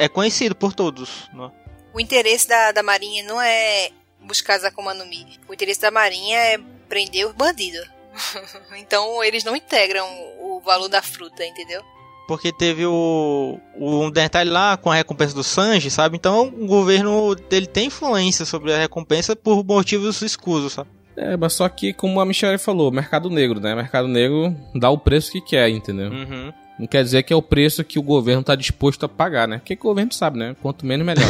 [0.00, 1.28] é conhecido por todos.
[1.32, 1.50] Né?
[1.94, 3.90] O interesse da, da Marinha não é
[4.20, 5.38] buscar as Akuma no Mi.
[5.48, 6.60] O interesse da Marinha é
[6.90, 7.88] prender os bandidos.
[8.76, 10.06] então eles não integram
[10.40, 11.82] o valor da fruta, entendeu?
[12.28, 16.16] Porque teve o, o um detalhe lá com a recompensa do Sanji, sabe?
[16.16, 20.90] Então o governo dele tem influência sobre a recompensa por motivos escusos, sabe?
[21.16, 23.74] É, mas só que, como a Michelle falou, mercado negro, né?
[23.74, 26.10] Mercado negro dá o preço que quer, entendeu?
[26.10, 26.52] Uhum.
[26.78, 29.58] Não quer dizer que é o preço que o governo está disposto a pagar, né?
[29.58, 30.56] Porque o governo sabe, né?
[30.62, 31.26] Quanto menos, melhor.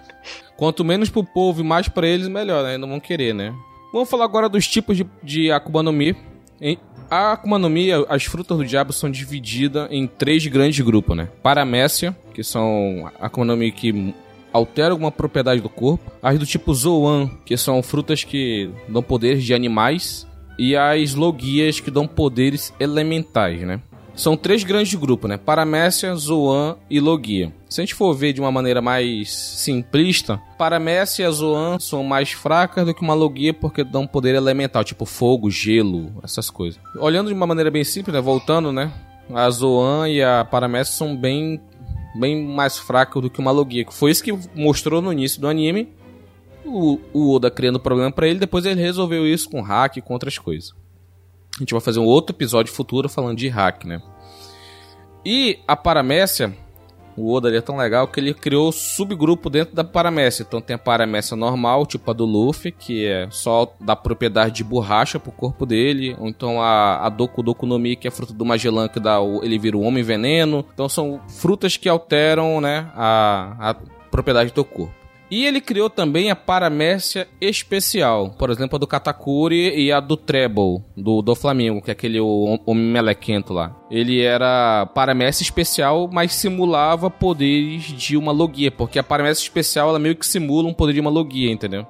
[0.56, 2.78] Quanto menos pro povo e mais para eles, melhor, né?
[2.78, 3.54] Não vão querer, né?
[3.92, 6.16] Vamos falar agora dos tipos de, de Akuma no Mi.
[7.10, 11.28] A Akuma no Mi, as frutas do diabo são divididas em três grandes grupos, né?
[11.42, 14.14] Paramécia, que são Akuma no Mi que
[14.52, 16.10] alteram alguma propriedade do corpo.
[16.22, 20.26] As do tipo Zoan, que são frutas que dão poderes de animais.
[20.58, 23.80] E as Logias, que dão poderes elementais, né?
[24.16, 25.36] São três grandes grupos, né?
[25.36, 27.52] Paramécia, Zoan e Logia.
[27.68, 32.02] Se a gente for ver de uma maneira mais simplista, Paramécia e a Zoan são
[32.02, 36.80] mais fracas do que uma Logia porque dão poder elemental, tipo fogo, gelo, essas coisas.
[36.98, 38.20] Olhando de uma maneira bem simples, né?
[38.22, 38.90] Voltando, né?
[39.34, 41.60] A Zoan e a Paramécia são bem,
[42.18, 43.84] bem mais fracas do que uma Logia.
[43.90, 45.92] Foi isso que mostrou no início do anime.
[46.64, 50.14] O, o Oda criando problema para ele, depois ele resolveu isso com hack e com
[50.14, 50.74] outras coisas.
[51.56, 54.02] A gente vai fazer um outro episódio futuro falando de hack, né?
[55.24, 56.54] E a paramécia,
[57.16, 60.44] o Oda é tão legal que ele criou subgrupo dentro da paramécia.
[60.46, 64.64] Então tem a paramécia normal, tipo a do Luffy, que é só da propriedade de
[64.64, 66.14] borracha pro corpo dele.
[66.20, 69.00] Ou então a, a Doku Doku no Mi, que é a fruta do Magellan, que
[69.00, 70.64] dá o, ele vira o Homem Veneno.
[70.74, 73.74] Então são frutas que alteram, né, a, a
[74.10, 75.05] propriedade do corpo.
[75.30, 80.16] E ele criou também a paramécia especial, por exemplo, a do Katakuri e a do
[80.16, 83.74] Treble, do, do Flamengo, que é aquele homem melequento lá.
[83.90, 89.98] Ele era paramécia especial, mas simulava poderes de uma logia, porque a paramécia especial ela
[89.98, 91.84] meio que simula um poder de uma logia, entendeu?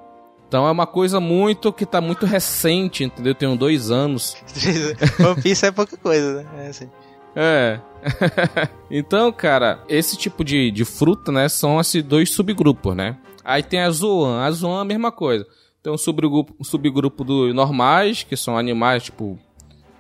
[0.49, 3.33] Então é uma coisa muito que tá muito recente, entendeu?
[3.33, 4.37] Eu tenho dois anos.
[5.21, 6.47] One Piece é pouca coisa, né?
[6.65, 6.89] É assim.
[7.35, 7.81] É.
[8.91, 13.17] então, cara, esse tipo de, de fruta, né, são esses dois subgrupos, né?
[13.45, 14.43] Aí tem a Zoan.
[14.43, 15.47] A Zoan é a mesma coisa.
[15.83, 19.39] Tem um subgrupo, um subgrupo dos normais, que são animais tipo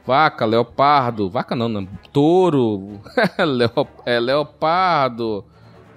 [0.05, 1.31] vaca, leopardo.
[1.31, 1.87] Vaca não, não.
[2.13, 3.01] Touro.
[4.05, 5.45] é, leopardo.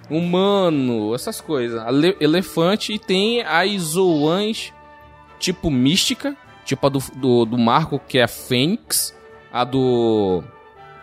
[0.08, 1.12] Humano.
[1.12, 1.82] Essas coisas.
[2.20, 2.92] elefante.
[2.92, 4.72] E tem as Zoans
[5.40, 6.36] tipo mística.
[6.64, 9.12] Tipo a do, do, do Marco, que é a Fênix.
[9.52, 10.44] A do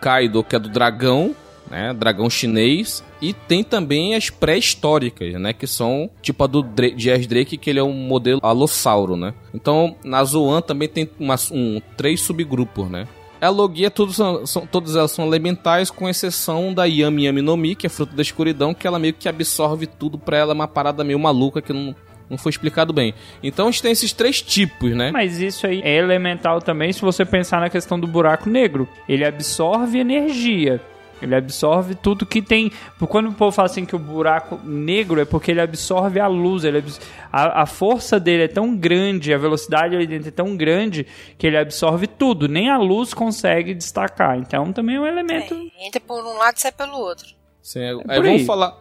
[0.02, 1.36] Kaido, que é do dragão,
[1.70, 1.94] né?
[1.94, 3.04] Dragão chinês.
[3.22, 5.54] E tem também as pré-históricas, né?
[5.54, 6.64] Que são tipo a do
[6.96, 9.34] Jazz Drake, que ele é um modelo alossauro, né?
[9.54, 13.08] Então, na Zoan também tem uma, um, três subgrupos, né?
[13.40, 17.56] A Logia, todos são, são, todas elas são elementais, com exceção da Yami Yami no
[17.56, 20.56] Mi, que é fruta da escuridão, que ela meio que absorve tudo pra ela, é
[20.56, 21.96] uma parada meio maluca que não,
[22.30, 23.14] não foi explicado bem.
[23.42, 25.12] Então a gente tem esses três tipos, né?
[25.12, 28.88] Mas isso aí é elemental também se você pensar na questão do buraco negro.
[29.08, 30.82] Ele absorve energia.
[31.22, 32.72] Ele absorve tudo que tem.
[33.08, 36.64] Quando o povo fala assim que o buraco negro é porque ele absorve a luz.
[36.64, 37.06] Ele absorve...
[37.32, 41.08] a, a, força dele é tão grande, a velocidade ali dentro é tão grande
[41.38, 42.48] que ele absorve tudo.
[42.48, 44.38] Nem a luz consegue destacar.
[44.38, 45.54] Então também é um elemento.
[45.54, 47.26] É, entra por um lado e sai pelo outro.
[47.62, 48.78] Sim, é, é vamos falar.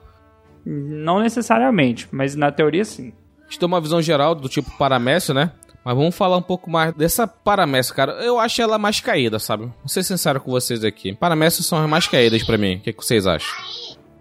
[0.64, 3.14] Não necessariamente, mas na teoria sim.
[3.46, 5.52] A gente tem uma visão geral do tipo paramécio, né?
[5.84, 8.12] Mas vamos falar um pouco mais dessa paramécia, cara.
[8.14, 9.66] Eu acho ela mais caída, sabe?
[9.66, 11.14] Vou ser sincero com vocês aqui.
[11.14, 12.76] Paramécias são as mais caídas para mim.
[12.76, 13.54] O que, que vocês acham?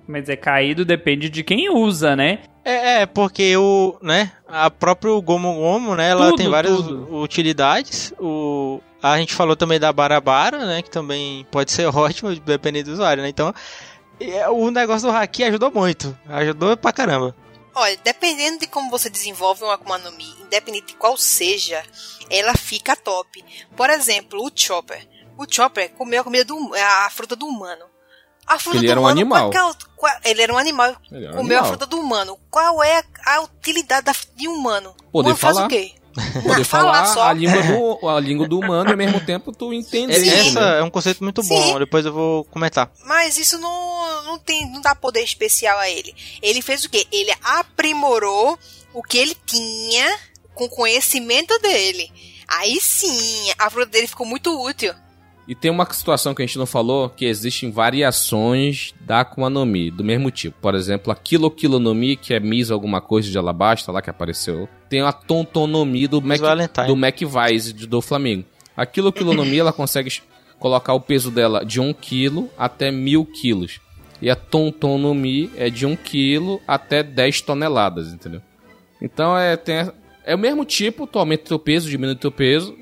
[0.07, 2.39] Mas é caído depende de quem usa, né?
[2.63, 7.15] É, é porque o, né, a próprio Gomu Gomu, né, ela tudo, tem várias tudo.
[7.17, 8.13] utilidades.
[8.19, 12.93] O a gente falou também da Barabara, né, que também pode ser ótimo dependendo do
[12.93, 13.29] usuário, né?
[13.29, 13.53] Então,
[14.19, 16.15] é, o negócio do Haki ajudou muito.
[16.27, 17.35] Ajudou pra caramba.
[17.75, 21.83] Olha, dependendo de como você desenvolve uma Akuma no Mi, independente de qual seja,
[22.29, 23.43] ela fica top.
[23.75, 25.05] Por exemplo, o Chopper.
[25.37, 27.85] O Chopper comeu a comida do a fruta do humano.
[28.47, 29.51] A fruta ele do era humano, um animal.
[29.51, 30.95] Qual, é qual, ele era um animal.
[31.11, 31.63] Ele comeu animal.
[31.63, 32.39] a fruta do humano.
[32.49, 34.95] Qual é a, a utilidade da, de um humano?
[35.11, 35.53] Poder humano falar.
[35.53, 35.95] faz o quê?
[36.43, 39.73] Poder falar, falar a, língua do, a língua do humano e ao mesmo tempo tu
[39.73, 40.27] entender.
[40.27, 41.49] Essa é um conceito muito Sim.
[41.49, 42.89] bom, depois eu vou comentar.
[43.05, 46.15] Mas isso não, não, tem, não dá poder especial a ele.
[46.41, 47.05] Ele fez o quê?
[47.11, 48.57] Ele aprimorou
[48.93, 50.17] o que ele tinha
[50.53, 52.09] com o conhecimento dele.
[52.47, 54.93] Aí sim, a fruta dele ficou muito útil.
[55.47, 59.63] E tem uma situação que a gente não falou, que existem variações da Akuma no
[59.65, 60.57] Mi, do mesmo tipo.
[60.59, 64.01] Por exemplo, a Kilo Kilo no Mi, que é Misa alguma coisa de Alabasta lá
[64.01, 64.67] que apareceu.
[64.89, 66.39] Tem a Tontonomi do Mac,
[66.87, 68.45] do Mac Vise do Flamengo.
[68.75, 70.11] A Kilo Kilo no Mi, ela consegue
[70.59, 73.79] colocar o peso dela de 1 kg até 1000 kg.
[74.21, 78.41] E a Tontonomi é de 1 kg até 10 toneladas, entendeu?
[78.99, 79.91] Então é, tem,
[80.25, 82.75] é o mesmo tipo, tu aumenta o teu peso, diminui o teu peso,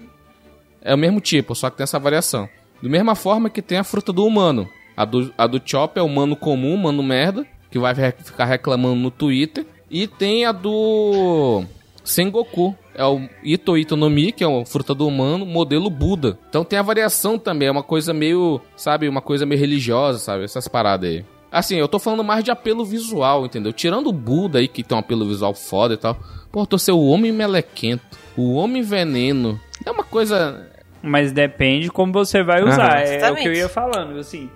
[0.84, 2.48] é o mesmo tipo, só que tem essa variação.
[2.82, 4.70] Da mesma forma que tem a fruta do humano.
[4.96, 8.96] A do, a do Chop é o humano comum, humano merda, que vai ficar reclamando
[8.96, 9.66] no Twitter.
[9.90, 11.64] E tem a do
[12.04, 16.38] Sengoku, é o Ito Ito no Mi, que é a fruta do humano, modelo Buda.
[16.50, 20.44] Então tem a variação também, é uma coisa meio, sabe, uma coisa meio religiosa, sabe,
[20.44, 21.26] essas paradas aí.
[21.52, 23.72] Assim, eu tô falando mais de apelo visual, entendeu?
[23.72, 26.18] Tirando o Buda aí, que tem um apelo visual foda e tal.
[26.52, 29.60] Pô, tô ser o homem melequento, o homem veneno.
[29.86, 30.68] É uma coisa
[31.04, 33.04] mas depende como você vai usar.
[33.04, 33.12] Uhum.
[33.12, 34.50] É, o que eu ia falando, assim.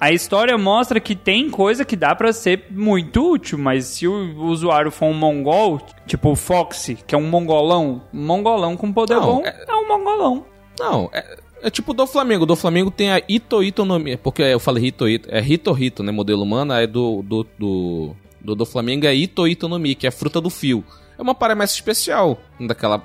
[0.00, 4.36] A história mostra que tem coisa que dá para ser muito útil, mas se o
[4.46, 9.22] usuário for um mongol, tipo o Foxy, que é um mongolão, mongolão com poder não,
[9.22, 9.64] bom, é...
[9.68, 9.74] é...
[9.76, 10.44] um mongolão.
[10.76, 12.44] Não, é, é tipo do Flamengo.
[12.44, 16.02] Do Flamengo tem a Ito Ito no porque eu falei Hito Ito, é Hito Hito,
[16.02, 19.94] né, modelo humano, é do do, do do, do Flamengo é Ito Ito no Mi,
[19.94, 20.84] que é a fruta do fio.
[21.16, 22.98] É uma paramécia especial daquela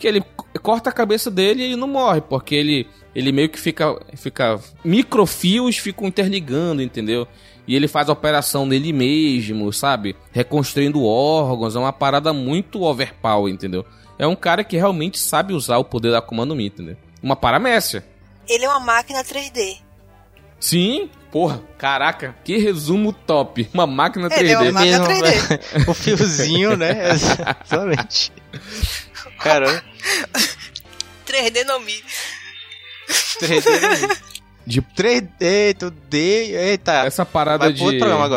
[0.00, 0.24] que ele
[0.62, 4.58] corta a cabeça dele e ele não morre, porque ele, ele meio que fica, fica.
[4.82, 7.28] Microfios ficam interligando, entendeu?
[7.68, 10.16] E ele faz a operação nele mesmo, sabe?
[10.32, 13.84] Reconstruindo órgãos, é uma parada muito overpower, entendeu?
[14.18, 16.96] É um cara que realmente sabe usar o poder da Comando Mi, entendeu?
[17.22, 18.04] Uma paramécia.
[18.48, 19.78] Ele é uma máquina 3D.
[20.58, 23.68] Sim, porra, caraca, que resumo top.
[23.72, 24.38] Uma máquina 3D.
[24.40, 25.88] Ele é uma máquina 3D.
[25.88, 27.10] o fiozinho, né?
[27.12, 28.32] Exatamente.
[29.40, 29.82] Caramba.
[31.26, 32.02] 3D no Mi.
[33.40, 34.30] 3D no Mi.
[34.66, 36.18] De 3D, tu D,
[36.54, 37.04] eita.
[37.04, 37.82] Essa parada de,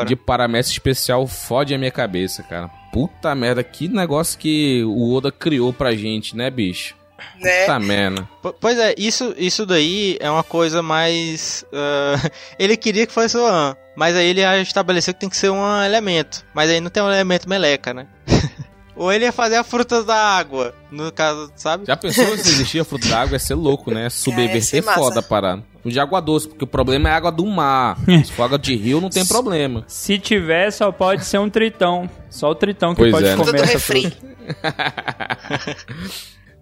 [0.07, 2.69] de paramécia especial fode a minha cabeça, cara.
[2.91, 6.95] Puta merda, que negócio que o Oda criou pra gente, né, bicho?
[7.39, 7.61] Né?
[7.61, 8.29] Puta merda.
[8.59, 11.65] Pois é, isso, isso daí é uma coisa mais.
[11.71, 15.83] Uh, ele queria que fosse o mas aí ele estabeleceu que tem que ser um
[15.83, 16.43] elemento.
[16.53, 18.07] Mas aí não tem um elemento meleca, né?
[18.95, 21.85] Ou ele ia fazer a fruta da água, no caso, sabe?
[21.85, 23.35] Já pensou se existia fruta da água?
[23.35, 24.09] Ia ser louco, né?
[24.11, 25.63] Subverter é, foda a parada.
[25.83, 27.97] O de água doce, porque o problema é água do mar.
[28.23, 29.83] se for água de rio, não tem problema.
[29.87, 32.09] Se tiver, só pode ser um tritão.
[32.29, 33.35] Só o tritão que pois pode é.
[33.35, 34.13] comer essa fruta.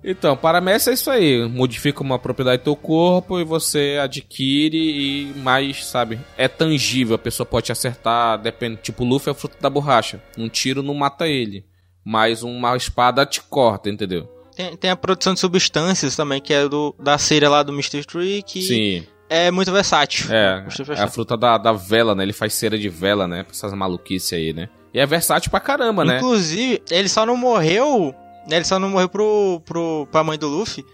[0.03, 1.47] Então, paramécia é isso aí.
[1.47, 7.15] Modifica uma propriedade do teu corpo e você adquire e mais, sabe, é tangível.
[7.15, 8.79] A pessoa pode te acertar, depende.
[8.82, 10.19] Tipo, o Luffy é o fruto da borracha.
[10.38, 11.63] Um tiro não mata ele.
[12.04, 14.30] Mas uma espada te corta, entendeu?
[14.56, 18.04] Tem, tem a produção de substâncias também, que é do, da cera lá do Mr.
[18.06, 19.08] Tree, que Sim.
[19.30, 20.32] é muito versátil.
[20.32, 20.66] É,
[20.97, 22.24] é a fruta da, da vela, né?
[22.24, 23.45] Ele faz cera de vela, né?
[23.49, 24.70] Essas maluquices aí, né?
[24.93, 26.18] E é versátil pra caramba, né?
[26.18, 28.14] Inclusive, ele só não morreu
[28.47, 30.86] né, ele só não morreu pro, pro, pra mãe do Luffy,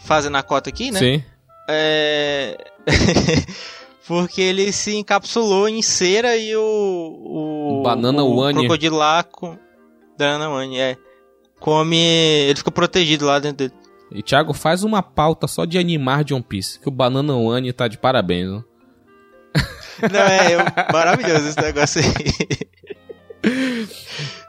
[0.00, 0.98] fazendo a cota aqui, né?
[0.98, 1.24] Sim.
[1.68, 2.56] É...
[4.06, 6.62] Porque ele se encapsulou em cera e o.
[6.62, 9.58] O, Banana o crocodilo lá com.
[10.18, 10.96] Banana One, é.
[11.60, 11.96] Come.
[11.96, 13.72] Ele fica protegido lá dentro dele.
[14.10, 17.72] E Thiago, faz uma pauta só de animar de One Piece, que o Banana One
[17.72, 18.64] tá de parabéns, não?
[20.12, 22.58] Não, é, é maravilhoso esse negócio aí.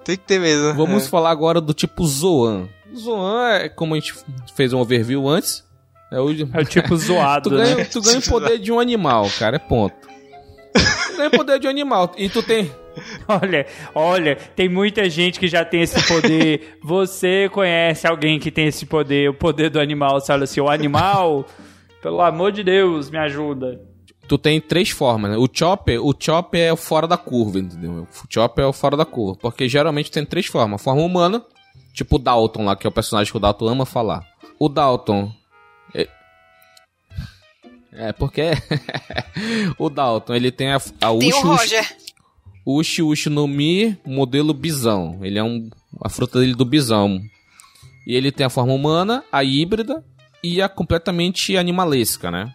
[0.03, 0.73] Tem que ter mesmo.
[0.73, 1.09] Vamos é.
[1.09, 2.67] falar agora do tipo Zoan.
[2.95, 4.13] Zoan é como a gente
[4.55, 5.65] fez um overview antes.
[6.11, 7.85] É o, é o tipo zoado, tu ganha, né?
[7.85, 9.95] Tu ganha o poder de um animal, cara, é ponto.
[10.73, 12.11] Tu ganha o poder de um animal.
[12.17, 12.71] E tu tem.
[13.27, 16.77] Olha, olha, tem muita gente que já tem esse poder.
[16.83, 21.45] Você conhece alguém que tem esse poder, o poder do animal, sabe assim, o animal,
[22.01, 23.79] pelo amor de Deus, me ajuda
[24.27, 25.37] tu tem três formas, né?
[25.37, 28.03] O chopper, o chopper é o fora da curva, entendeu?
[28.03, 30.81] O chopper é o fora da curva, porque geralmente tem três formas.
[30.81, 31.43] A forma humana,
[31.93, 34.27] tipo o Dalton lá, que é o personagem que o Dalton ama falar.
[34.59, 35.31] O Dalton
[35.95, 36.07] é,
[37.93, 38.51] é porque
[39.79, 41.87] o Dalton, ele tem a, a tem o Roger.
[42.69, 45.19] Ushi Ushi no Mi, modelo bisão.
[45.21, 45.69] Ele é um
[46.01, 47.21] a fruta dele do bisão.
[48.05, 50.03] E ele tem a forma humana, a híbrida
[50.43, 52.53] e a completamente animalesca, né?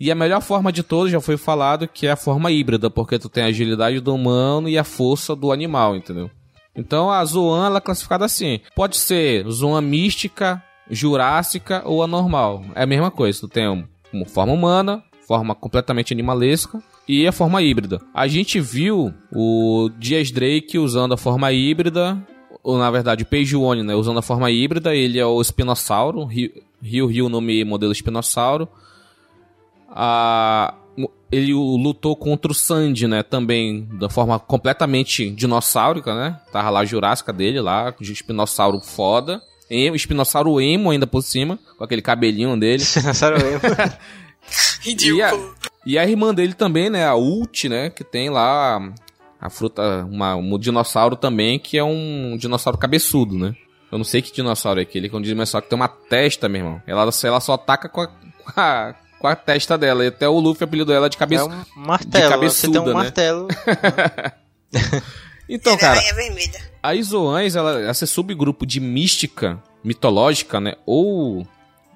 [0.00, 3.18] E a melhor forma de todos já foi falado que é a forma híbrida, porque
[3.18, 6.30] tu tem a agilidade do humano e a força do animal, entendeu?
[6.74, 8.60] Então a Zoan ela é classificada assim.
[8.74, 12.64] Pode ser Zoan mística, jurássica ou anormal.
[12.74, 13.40] É a mesma coisa.
[13.40, 13.66] Tu tem
[14.10, 18.00] uma forma humana, forma completamente animalesca e a forma híbrida.
[18.12, 22.18] A gente viu o Dias Drake usando a forma híbrida,
[22.62, 24.94] ou na verdade o Peijuone, né, usando a forma híbrida.
[24.94, 28.68] Ele é o espinossauro, Rio Rio nome modelo espinossauro
[29.90, 30.74] a,
[31.30, 33.22] ele lutou contra o Sandy, né?
[33.22, 36.40] Também da forma completamente dinossáurica, né?
[36.52, 39.40] Tava lá a Jurássica dele, lá, de espinossauro foda.
[39.70, 42.82] Emo, espinossauro emo ainda por cima, com aquele cabelinho dele.
[42.82, 43.60] Espinossauro emo.
[44.80, 45.56] Ridículo.
[45.86, 47.06] E a, e a irmã dele também, né?
[47.06, 47.90] A Ult, né?
[47.90, 48.80] Que tem lá
[49.40, 53.54] a fruta, uma, um dinossauro também, que é um dinossauro cabeçudo, né?
[53.90, 56.48] Eu não sei que dinossauro é aquele, que é um dinossauro que tem uma testa,
[56.48, 56.82] meu irmão.
[56.86, 60.04] Ela, ela só ataca com a, com a com a testa dela.
[60.04, 61.44] E até o Luffy apelidou ela de cabeça.
[61.44, 62.92] É um martelo, de cabeçuda, você tem um né?
[62.92, 63.48] martelo.
[65.48, 66.00] então, cara,
[66.82, 71.46] a Izoães, ela, esse subgrupo de mística, mitológica, né, ou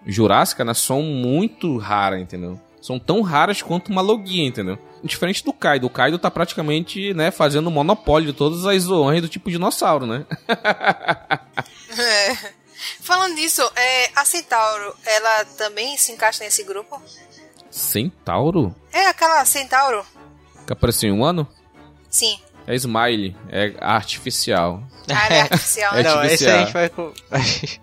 [0.06, 2.58] jurássica, né, são muito raras, entendeu?
[2.80, 4.76] São tão raras quanto uma logia, entendeu?
[5.04, 5.86] Diferente do Kaido.
[5.86, 10.26] O Kaido tá praticamente, né, fazendo monopólio de todas as Zoães do tipo dinossauro, né?
[11.96, 12.36] é.
[13.00, 17.00] Falando disso, é, a Centauro, ela também se encaixa nesse grupo?
[17.70, 18.74] Centauro?
[18.92, 20.04] É aquela Centauro.
[20.66, 21.46] Que apareceu em um ano?
[22.10, 22.38] Sim.
[22.66, 24.82] É Smile, é artificial.
[25.08, 25.94] Ah, é artificial.
[25.98, 26.62] é Não, artificial.
[26.62, 26.76] esse
[27.30, 27.82] a gente vai.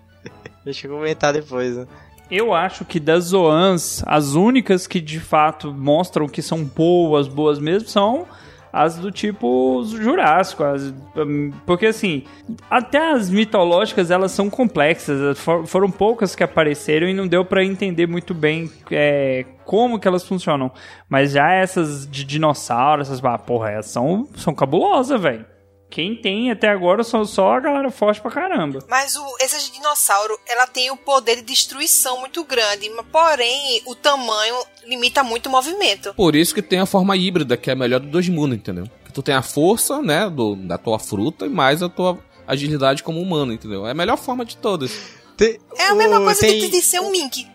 [0.64, 1.76] Deixa eu comentar depois.
[1.76, 1.86] Né?
[2.30, 7.58] Eu acho que das Zoans, as únicas que de fato mostram que são boas, boas
[7.58, 8.26] mesmo, são
[8.72, 10.62] as do tipo Jurássico.
[10.62, 12.24] As, hum, porque assim,
[12.70, 15.38] até as mitológicas elas são complexas.
[15.38, 20.06] For, foram poucas que apareceram e não deu para entender muito bem é, como que
[20.06, 20.70] elas funcionam.
[21.08, 25.44] Mas já essas de dinossauro, essas, ah, porra, elas são, são cabulosas, velho.
[25.90, 28.78] Quem tem até agora são só a galera forte pra caramba.
[28.88, 33.94] Mas o, essa de dinossauro, ela tem o poder de destruição muito grande, porém o
[33.96, 34.54] tamanho
[34.86, 36.14] limita muito o movimento.
[36.14, 38.84] Por isso que tem a forma híbrida, que é a melhor dos dois mundos, entendeu?
[39.04, 42.16] Que tu tem a força, né, do, da tua fruta e mais a tua
[42.46, 43.84] agilidade como humano, entendeu?
[43.84, 44.96] É a melhor forma de todas.
[45.36, 46.70] Tem, é a mesma coisa tem...
[46.70, 47.48] de ser um Mink.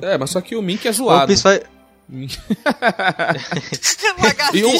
[0.00, 1.32] é, mas só que o Mink é zoado.
[1.32, 1.62] O vai...
[4.52, 4.72] e, um,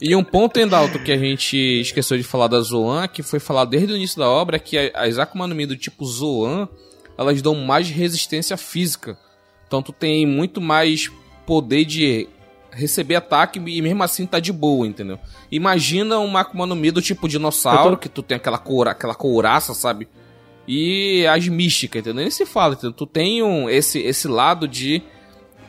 [0.00, 3.38] e um ponto em alto que a gente esqueceu de falar da Zoan, que foi
[3.38, 6.68] falado desde o início da obra, é que as Akuma no Mi do tipo Zoan,
[7.16, 9.16] elas dão mais resistência física.
[9.66, 11.10] Então tu tem muito mais
[11.46, 12.28] poder de
[12.72, 15.18] receber ataque e mesmo assim tá de boa, entendeu?
[15.50, 17.98] Imagina um Akuma no Mi do tipo dinossauro, tô...
[17.98, 20.08] que tu tem aquela, coura, aquela couraça, sabe?
[20.66, 22.22] E as místicas, entendeu?
[22.22, 22.92] Nem se fala, entendeu?
[22.92, 25.02] Tu tem um, esse, esse lado de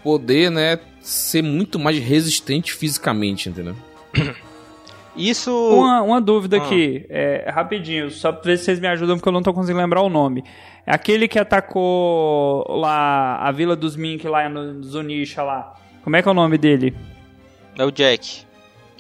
[0.03, 3.75] poder, né, ser muito mais resistente fisicamente, entendeu?
[5.15, 5.51] Isso.
[5.51, 6.63] Uma, uma dúvida ah.
[6.63, 9.81] aqui, é, rapidinho, só pra ver se vocês me ajudam, porque eu não tô conseguindo
[9.81, 10.43] lembrar o nome.
[10.85, 15.75] É aquele que atacou lá a Vila dos Mink, lá no Zunisha lá.
[16.03, 16.95] Como é que é o nome dele?
[17.77, 18.45] É o Jack.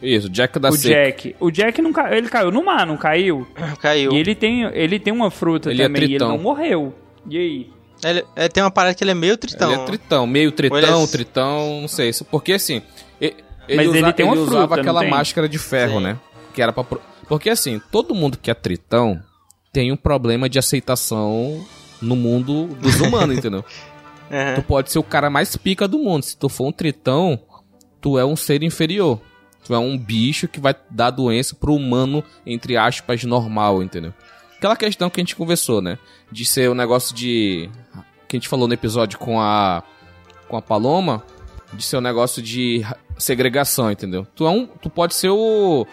[0.01, 1.35] Isso, Jack da O Jack.
[1.39, 3.47] O Jack não caiu, ele caiu no mar, não caiu?
[3.79, 4.11] caiu.
[4.11, 6.93] E ele tem, ele tem uma fruta ele é também, é e ele não morreu.
[7.29, 7.69] E aí?
[8.03, 9.71] Ele, ele, tem uma parada que ele é meio tritão.
[9.71, 11.07] Ele é tritão, meio tritão, é...
[11.07, 12.09] tritão, não sei.
[12.09, 12.81] Isso, porque assim,
[13.71, 16.03] ele, Mas usa, ele tem uma ele fruta, usava aquela máscara de ferro, Sim.
[16.03, 16.19] né?
[16.53, 16.83] Que era pra.
[17.27, 19.21] Porque assim, todo mundo que é tritão
[19.71, 21.65] tem um problema de aceitação
[22.01, 23.63] no mundo dos humanos, entendeu?
[24.29, 24.55] Uhum.
[24.55, 26.23] Tu pode ser o cara mais pica do mundo.
[26.23, 27.39] Se tu for um tritão,
[28.01, 29.21] tu é um ser inferior.
[29.63, 34.13] Tu é um bicho que vai dar doença pro humano, entre aspas, normal, entendeu?
[34.57, 35.97] Aquela questão que a gente conversou, né?
[36.31, 37.69] De ser o um negócio de.
[38.31, 39.83] Que a gente falou no episódio com a.
[40.47, 41.21] Com a Paloma.
[41.73, 42.81] De ser um negócio de
[43.17, 44.25] segregação, entendeu?
[44.33, 45.85] Tu, é um, tu pode ser o.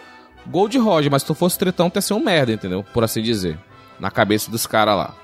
[0.47, 2.81] Gold Roger, mas se tu fosse tritão, tu ia ser um merda, entendeu?
[2.93, 3.59] Por assim dizer.
[3.99, 5.15] Na cabeça dos caras lá.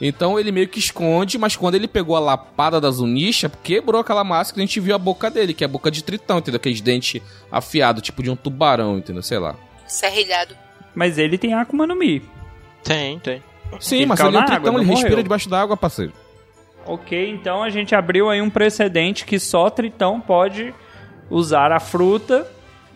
[0.00, 4.24] Então ele meio que esconde, mas quando ele pegou a lapada da Zunisha, quebrou aquela
[4.24, 6.56] máscara e a gente viu a boca dele, que é a boca de tritão, entendeu?
[6.56, 7.22] Aqueles dentes
[7.52, 9.22] afiados, tipo de um tubarão, entendeu?
[9.22, 9.54] Sei lá.
[9.86, 10.56] Serrilhado.
[10.92, 12.20] Mas ele tem Akuma no Mi.
[12.82, 13.40] Tem, tem.
[13.78, 16.23] Sim, ele mas ele é um tritão, ele respira debaixo d'água, parceiro.
[16.86, 20.74] Ok, então a gente abriu aí um precedente que só tritão pode
[21.30, 22.46] usar a fruta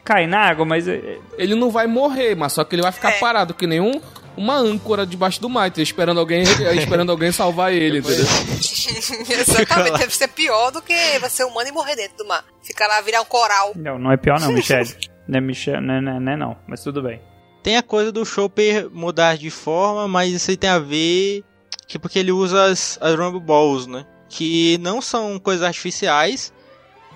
[0.09, 0.89] cair na água, mas.
[0.89, 3.19] É, é- ele não vai morrer, mas só que ele vai ficar é.
[3.19, 4.01] parado, que nenhum
[4.37, 6.45] uma âncora debaixo do mar, esperando alguém,
[6.77, 8.25] esperando alguém salvar ele, entendeu?
[9.29, 12.45] Exatamente, deve ser pior do que você humano e morrer dentro do mar.
[12.63, 13.73] Ficar lá, virar um coral.
[13.75, 14.89] Não, não é pior não, Michelle.
[15.27, 17.21] não é Michelle, não, é, não, não, não, mas tudo bem.
[17.65, 21.43] Tem a coisa do Chopper mudar de forma, mas isso aí tem a ver
[21.89, 24.07] que porque ele usa as, as Rumble Balls, né?
[24.29, 26.53] Que não são coisas artificiais,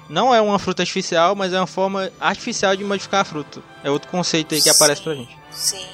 [0.08, 3.62] não é uma fruta artificial, mas é uma forma artificial de modificar a fruta.
[3.84, 5.38] É outro conceito aí que sim, aparece pra gente.
[5.50, 5.86] Sim.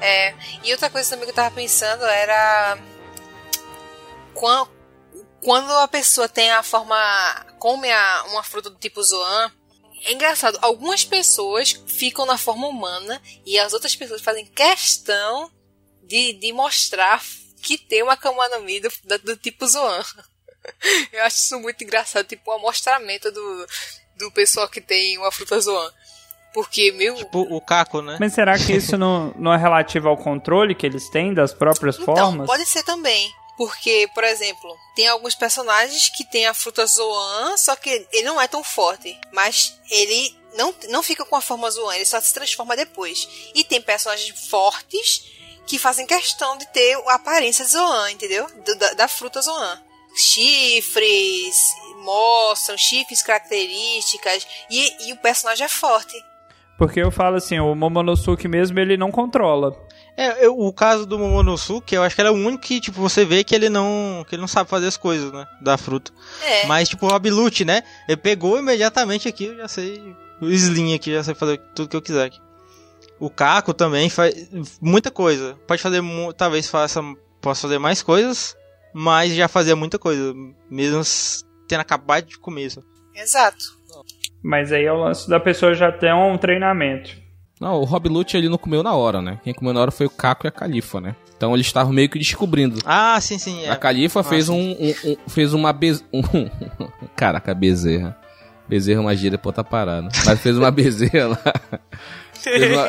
[0.00, 0.34] É,
[0.64, 2.76] e outra coisa também que eu tava pensando era
[4.34, 4.68] quando,
[5.40, 6.96] quando a pessoa tem a forma
[7.58, 9.50] come a, uma fruta do tipo Zoan,
[10.04, 15.50] é engraçado, algumas pessoas ficam na forma humana e as outras pessoas fazem questão
[16.02, 17.22] de, de mostrar
[17.66, 20.04] que tem uma Akuma no Mi do, do, do tipo Zoan.
[21.12, 23.66] Eu acho isso muito engraçado, tipo um amostramento do,
[24.16, 25.92] do pessoal que tem uma fruta Zoan.
[26.54, 27.14] Porque, meu.
[27.16, 28.16] Tipo o caco, né?
[28.20, 31.98] Mas será que isso não, não é relativo ao controle que eles têm das próprias
[31.98, 32.46] então, formas?
[32.46, 33.30] Pode ser também.
[33.58, 38.40] Porque, por exemplo, tem alguns personagens que tem a fruta Zoan, só que ele não
[38.40, 39.18] é tão forte.
[39.32, 43.28] Mas ele não, não fica com a forma Zoan, ele só se transforma depois.
[43.54, 45.35] E tem personagens fortes
[45.66, 48.46] que fazem questão de ter a aparência Zoan, entendeu?
[48.78, 49.80] Da, da fruta Zoan.
[50.16, 51.56] Chifres,
[52.02, 54.46] mostram chifres, características.
[54.70, 56.16] E, e o personagem é forte.
[56.78, 59.74] Porque eu falo assim, o Momonosuke mesmo, ele não controla.
[60.16, 63.00] É, eu, o caso do Momonosuke, eu acho que ele é o único que, tipo,
[63.00, 66.10] você vê que ele não, que ele não sabe fazer as coisas, né, da fruta.
[66.42, 66.66] É.
[66.66, 70.94] Mas, tipo, o Rob Lute, né, ele pegou imediatamente aqui, eu já sei, o Slim
[70.94, 72.40] aqui, já sei fazer tudo que eu quiser aqui.
[73.18, 74.48] O Caco também faz
[74.80, 75.56] muita coisa.
[75.66, 76.02] Pode fazer,
[76.36, 77.00] talvez faça,
[77.40, 78.56] possa fazer mais coisas,
[78.92, 80.34] mas já fazia muita coisa,
[80.70, 81.02] mesmo
[81.66, 82.82] tendo acabado de começo.
[83.14, 83.76] Exato.
[84.42, 87.16] Mas aí é o lance da pessoa já ter um treinamento.
[87.60, 89.40] Não, o Rob Lute ele não comeu na hora, né?
[89.42, 91.16] Quem comeu na hora foi o Caco e a Califa, né?
[91.36, 92.78] Então eles estavam meio que descobrindo.
[92.84, 93.64] Ah, sim, sim.
[93.64, 93.70] É.
[93.70, 96.04] A Califa ah, fez um, um, um, fez uma bez...
[96.12, 96.22] um...
[97.14, 98.16] Caraca, bezerra.
[98.68, 100.08] Bezerra é uma gíria pra outra parada.
[100.24, 101.80] Mas fez uma bezerra lá.
[102.46, 102.88] Uma...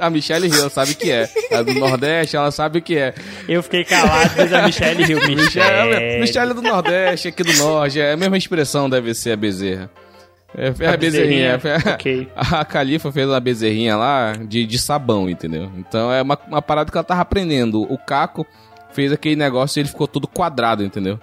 [0.06, 1.28] a Michelle Hill sabe o que é.
[1.52, 3.14] A do Nordeste, ela sabe o que é.
[3.48, 5.18] Eu fiquei calado, mas a Michelle Hill.
[5.36, 8.00] Michelle, Michelle é do Nordeste, aqui do Norte.
[8.00, 9.90] É a mesma expressão deve ser a bezerra.
[10.56, 11.58] É, a, a bezerrinha.
[11.58, 11.94] bezerrinha.
[11.94, 12.28] Okay.
[12.34, 15.70] A Califa fez uma bezerrinha lá de, de sabão, entendeu?
[15.76, 17.82] Então é uma, uma parada que ela tava aprendendo.
[17.82, 18.46] O Caco
[18.92, 21.18] fez aquele negócio e ele ficou todo quadrado, entendeu?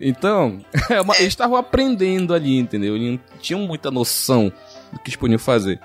[0.00, 0.58] Então,
[0.90, 2.96] é uma, eles estavam aprendendo ali, entendeu?
[2.96, 4.52] Eles não tinham muita noção
[4.92, 5.80] do que eles podiam fazer.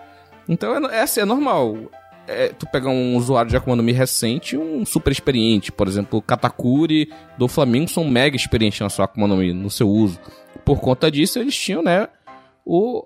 [0.47, 1.77] Então, é, é, assim, é normal.
[2.27, 5.71] É, tu pegar um usuário de Akuma no Mi recente um super experiente.
[5.71, 9.89] Por exemplo, Katakuri do Flamengo são mega experientes na sua Akuma no Mi, no seu
[9.89, 10.19] uso.
[10.63, 12.07] Por conta disso, eles tinham, né,
[12.65, 13.05] o.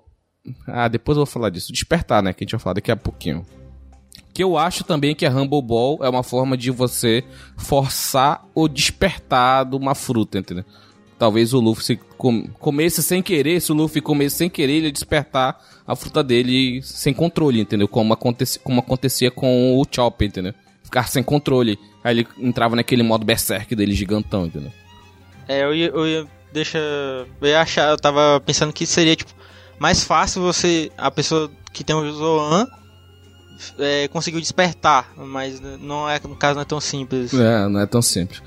[0.66, 1.72] Ah, depois eu vou falar disso.
[1.72, 2.32] Despertar, né?
[2.32, 3.44] Que a gente vai falar daqui a pouquinho.
[4.32, 7.22] Que eu acho também que a Humble Ball é uma forma de você
[7.58, 10.64] forçar o despertar de uma fruta, entendeu?
[11.20, 14.86] Talvez o Luffy se com, comesse sem querer, se o Luffy comesse sem querer, ele
[14.86, 17.86] ia despertar a fruta dele sem controle, entendeu?
[17.86, 20.54] Como, aconteci, como acontecia com o Chopper, entendeu?
[20.82, 21.78] Ficar sem controle.
[22.02, 24.72] Aí ele entrava naquele modo berserk dele gigantão, entendeu?
[25.46, 29.30] É, eu ia, eu ia deixa eu ia achar, eu tava pensando que seria tipo
[29.78, 32.66] mais fácil você a pessoa que tem o Zoan
[33.78, 37.34] é, conseguiu despertar, mas não é no caso não é tão simples.
[37.34, 38.42] É, não é tão simples.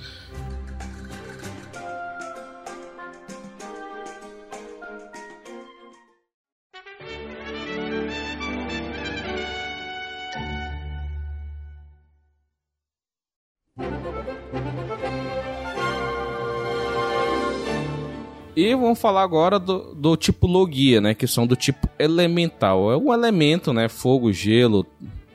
[18.56, 21.14] E vamos falar agora do, do tipo Logia, né?
[21.14, 22.92] Que são do tipo elemental.
[22.92, 23.90] É um elemento, né?
[23.90, 24.86] Fogo, gelo,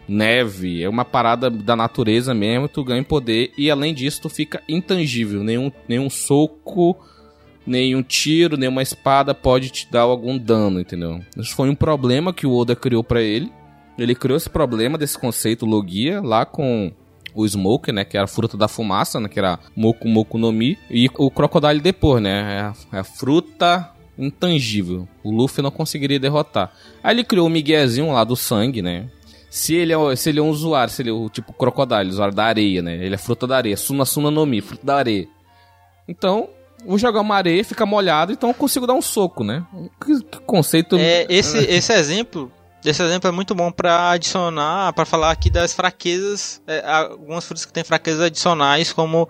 [0.07, 0.83] neve.
[0.83, 2.69] É uma parada da natureza mesmo.
[2.69, 5.43] Tu ganha poder e além disso tu fica intangível.
[5.43, 6.97] Nenhum, nenhum soco,
[7.67, 11.21] nenhum tiro, nenhuma espada pode te dar algum dano, entendeu?
[11.37, 13.51] Isso foi um problema que o Oda criou para ele.
[13.99, 16.93] Ele criou esse problema desse conceito Logia lá com
[17.35, 18.05] o Smoke, né?
[18.05, 19.29] Que era a fruta da fumaça, né?
[19.29, 20.79] Que era Moku Moku no Mi.
[20.91, 22.57] E o Crocodile depois, né?
[22.57, 25.09] É a, é a fruta intangível.
[25.23, 26.73] O Luffy não conseguiria derrotar.
[27.03, 29.09] Aí ele criou o Miguezinho lá do sangue, né?
[29.51, 32.35] Se ele, é, se ele é um usuário, se ele é o tipo crocodile, usuário
[32.35, 32.97] da areia, né?
[32.97, 33.77] Ele é fruta da areia.
[33.77, 35.29] Suna Suna no Mi, fruta da areia.
[36.07, 36.49] Então,
[36.87, 39.65] vou jogar uma areia, fica molhado, então eu consigo dar um soco, né?
[40.05, 40.97] Que, que conceito.
[40.97, 42.51] É, esse, esse exemplo
[42.85, 47.65] esse exemplo é muito bom para adicionar, para falar aqui das fraquezas, é, algumas frutas
[47.65, 49.29] que têm fraquezas adicionais, como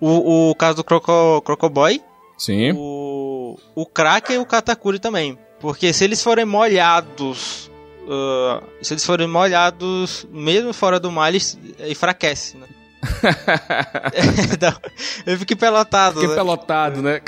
[0.00, 2.02] o, o caso do Croco, Crocoboy,
[2.36, 2.72] Sim.
[2.76, 5.38] o, o Kraken e o Katakuri também.
[5.60, 7.70] Porque se eles forem molhados,
[8.04, 12.66] uh, se eles forem molhados mesmo fora do mar, eles enfraquecem, né?
[15.26, 16.20] eu fiquei pelotado.
[16.20, 16.34] Fiquei né?
[16.34, 17.20] pelotado, né?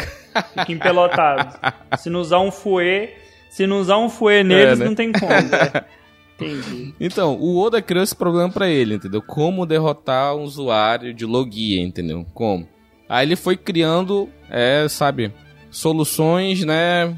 [0.58, 1.58] Fiquei empelotado.
[1.98, 3.16] Se não usar um fouet,
[3.50, 4.84] se não usar um fouet neles, é, né?
[4.86, 5.26] não tem como.
[5.28, 5.84] Né?
[6.40, 6.94] Entendi.
[6.98, 9.20] Então, o Oda criou esse problema para ele, entendeu?
[9.20, 12.24] Como derrotar um usuário de Logia, entendeu?
[12.32, 12.66] Como?
[13.06, 15.32] Aí ele foi criando, é, sabe,
[15.70, 17.14] soluções, né?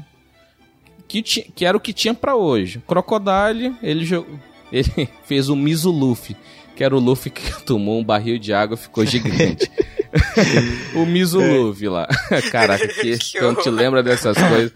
[1.07, 2.81] Que, que era o que tinha para hoje.
[2.85, 4.05] Crocodile, ele,
[4.73, 6.35] ele fez o Mizu Luffy,
[6.75, 9.71] que era o Luffy que tomou um barril de água e ficou gigante.
[10.95, 12.07] o Mizuluve lá.
[12.51, 14.73] Caraca, que, que não te lembra dessas coisas.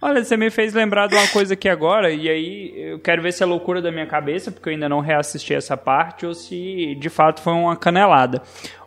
[0.00, 3.32] Olha, você me fez lembrar de uma coisa aqui agora, e aí eu quero ver
[3.32, 6.94] se é loucura da minha cabeça, porque eu ainda não reassisti essa parte, ou se
[6.98, 8.42] de fato foi uma canelada.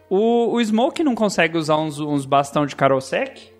[0.09, 3.51] O, o Smoke não consegue usar uns, uns bastão de Karosek?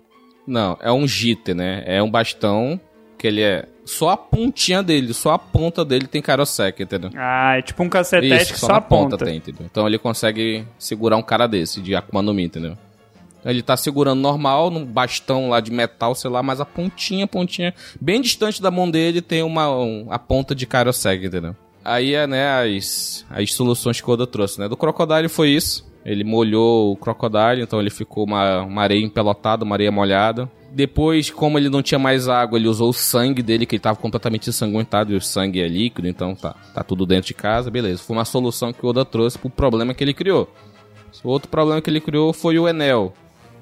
[0.46, 1.82] Não, é um jitter, né?
[1.86, 2.80] É um bastão
[3.18, 7.10] que ele é só a pontinha dele, só a ponta dele tem Karosek, entendeu?
[7.16, 9.16] Ah, é tipo um cacetete Isso, que só, só a ponta.
[9.16, 9.64] ponta tem, entendeu?
[9.64, 12.76] Então ele consegue segurar um cara desse, de Akuma no Mi, entendeu?
[13.44, 17.72] Ele tá segurando normal, num bastão lá de metal, sei lá, mas a pontinha, pontinha,
[18.00, 21.56] bem distante da mão dele tem uma um, a ponta de Karosek, entendeu?
[21.84, 24.68] Aí é, né, as, as soluções que o Oda trouxe, né?
[24.68, 25.88] Do Crocodile foi isso.
[26.04, 30.50] Ele molhou o Crocodile, então ele ficou uma, uma areia empelotada, uma areia molhada.
[30.70, 33.98] Depois, como ele não tinha mais água, ele usou o sangue dele, que ele estava
[33.98, 38.02] completamente ensanguentado, e o sangue é líquido, então tá, tá tudo dentro de casa, beleza.
[38.02, 40.48] Foi uma solução que o Oda trouxe pro problema que ele criou.
[41.24, 43.14] O outro problema que ele criou foi o Enel.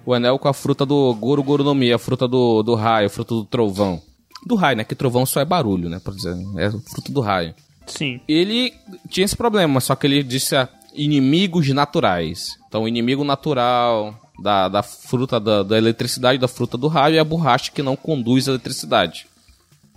[0.05, 3.35] O Enel com a fruta do Goro Mi, a fruta do, do raio, a fruta
[3.35, 4.01] do trovão.
[4.45, 4.85] Do raio, né?
[4.85, 6.01] Que trovão só é barulho, né?
[6.03, 7.55] Por dizer, é fruta do raio.
[7.87, 8.21] Sim.
[8.29, 8.73] Ele
[9.09, 10.55] tinha esse problema, só que ele disse
[10.95, 12.57] inimigos naturais.
[12.69, 17.25] Então, inimigo natural, da, da fruta da, da eletricidade, da fruta do raio, e a
[17.25, 19.27] borracha que não conduz a eletricidade.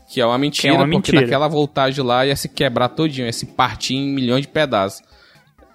[0.09, 1.21] Que é uma mentira, é uma porque mentira.
[1.21, 5.03] naquela voltagem lá ia se quebrar todinho, ia se partir em milhões de pedaços.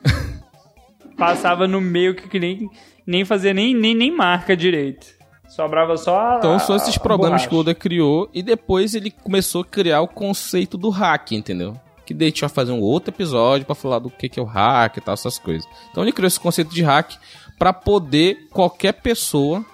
[1.17, 2.69] Passava no meio que nem,
[3.07, 5.07] nem fazia nem, nem, nem marca direito.
[5.49, 9.61] Sobrava só a, Então são esses problemas que o Oda criou e depois ele começou
[9.61, 11.79] a criar o conceito do hack, entendeu?
[12.05, 14.43] Que daí a gente vai fazer um outro episódio para falar do que, que é
[14.43, 15.67] o hack e tal, essas coisas.
[15.91, 17.15] Então ele criou esse conceito de hack
[17.59, 19.65] para poder qualquer pessoa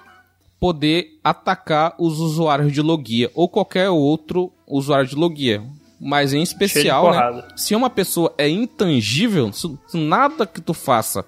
[0.61, 5.63] poder atacar os usuários de Logia ou qualquer outro usuário de Logia.
[5.99, 11.25] Mas em especial, né, se uma pessoa é intangível, se nada que tu faça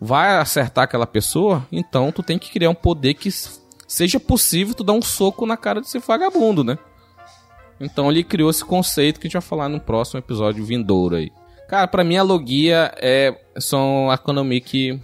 [0.00, 3.30] vai acertar aquela pessoa, então tu tem que criar um poder que
[3.86, 6.78] seja possível tu dar um soco na cara desse vagabundo, né?
[7.80, 11.30] Então ele criou esse conceito que a gente vai falar no próximo episódio vindouro aí.
[11.68, 14.98] Cara, pra mim a Logia é são a economia que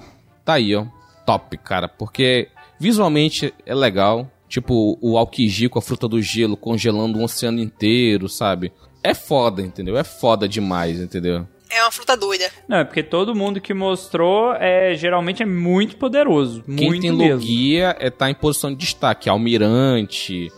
[0.45, 0.87] tá aí, ó.
[1.27, 1.89] Top, cara.
[1.89, 2.49] Porque
[2.79, 4.31] visualmente é legal.
[4.49, 8.73] Tipo, o Aokiji com a fruta do gelo congelando um oceano inteiro, sabe?
[9.03, 9.97] É foda, entendeu?
[9.97, 11.47] É foda demais, entendeu?
[11.71, 12.49] É uma fruta doida.
[12.69, 16.63] Não, é porque todo mundo que mostrou é geralmente é muito poderoso.
[16.63, 17.35] Quem muito tem mesmo.
[17.35, 20.53] logia é tá em posição de destaque, almirante,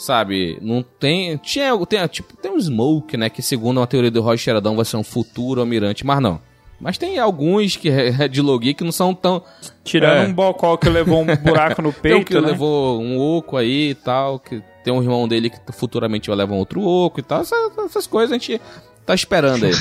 [0.00, 0.58] sabe?
[0.60, 4.38] Não tem, tinha, tem, tipo, tem um Smoke, né, que segundo a teoria do Roger
[4.38, 6.40] Sheridan vai ser um futuro almirante, mas não.
[6.80, 9.42] Mas tem alguns que é de logia que não são tão
[9.84, 10.28] Tirando É.
[10.28, 12.52] um bocó que levou um buraco no Tem um que peito, né?
[12.52, 16.54] levou um oco aí e tal, que tem um irmão dele que futuramente vai levar
[16.54, 17.42] um outro oco e tal.
[17.42, 18.58] Essas, essas coisas a gente
[19.04, 19.72] tá esperando aí.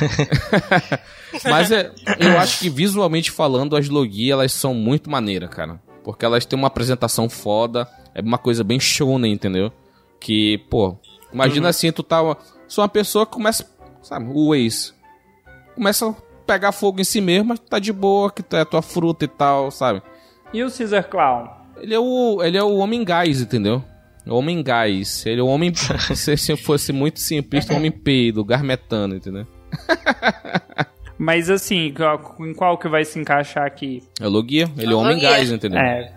[1.46, 1.90] Mas é,
[2.20, 5.80] eu acho que visualmente falando, as logia elas são muito maneiras, cara.
[6.04, 9.72] Porque elas têm uma apresentação foda, é uma coisa bem shonen, entendeu?
[10.20, 10.98] Que, pô,
[11.34, 12.20] imagina assim, tu tá.
[12.68, 13.66] Sou uma pessoa que começa,
[14.02, 14.94] sabe, o Waze.
[15.76, 16.14] Começa a
[16.46, 18.82] pegar fogo em si mesmo, mas tu tá de boa, que tu é a tua
[18.82, 20.02] fruta e tal, sabe?
[20.54, 21.48] E o Caesar Clown?
[21.82, 23.84] Ele é o, ele é o homem gás, entendeu?
[24.26, 25.26] O homem gás.
[25.26, 25.74] Ele é o homem.
[26.16, 29.48] se, se fosse muito simplista, o homem peido, gás metano, entendeu?
[31.18, 31.94] Mas assim,
[32.40, 34.02] em qual que vai se encaixar aqui?
[34.22, 35.80] É o Logia, ele é o homem gás, entendeu?
[35.80, 36.14] É,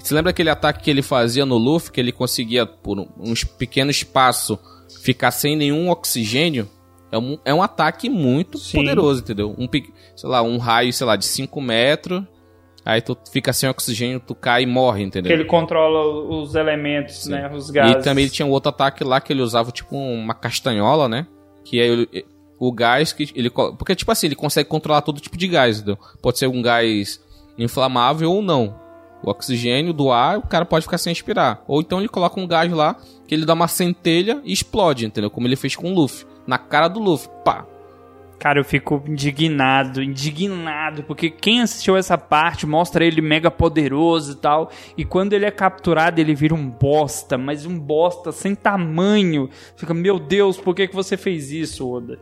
[0.00, 3.44] Você lembra aquele ataque que ele fazia no Luffy, que ele conseguia, por um- uns
[3.44, 4.58] pequenos espaços,
[5.02, 6.68] ficar sem nenhum oxigênio?
[7.10, 8.78] É um, é um ataque muito Sim.
[8.78, 9.54] poderoso, entendeu?
[9.58, 9.68] Um,
[10.16, 12.22] sei lá, um raio, sei lá, de 5 metros.
[12.84, 15.28] Aí tu fica sem oxigênio, tu cai e morre, entendeu?
[15.28, 17.48] que ele controla os elementos, né?
[17.54, 17.96] Os gases.
[17.96, 21.26] E também ele tinha um outro ataque lá que ele usava tipo uma castanhola, né?
[21.64, 22.26] Que é ele-
[22.58, 23.50] o gás que ele.
[23.50, 25.98] Porque, tipo assim, ele consegue controlar todo tipo de gás, entendeu?
[26.20, 27.20] Pode ser um gás
[27.56, 28.80] inflamável ou não.
[29.22, 31.62] O oxigênio do ar, o cara pode ficar sem respirar.
[31.66, 32.96] Ou então ele coloca um gás lá
[33.26, 35.30] que ele dá uma centelha e explode, entendeu?
[35.30, 36.26] Como ele fez com o Luffy.
[36.46, 37.30] Na cara do Luffy.
[37.44, 37.66] Pá!
[38.42, 44.34] Cara, eu fico indignado, indignado, porque quem assistiu essa parte mostra ele mega poderoso e
[44.34, 44.68] tal,
[44.98, 49.48] e quando ele é capturado ele vira um bosta, mas um bosta sem tamanho.
[49.76, 52.18] Fica, meu Deus, por que, que você fez isso, Oda?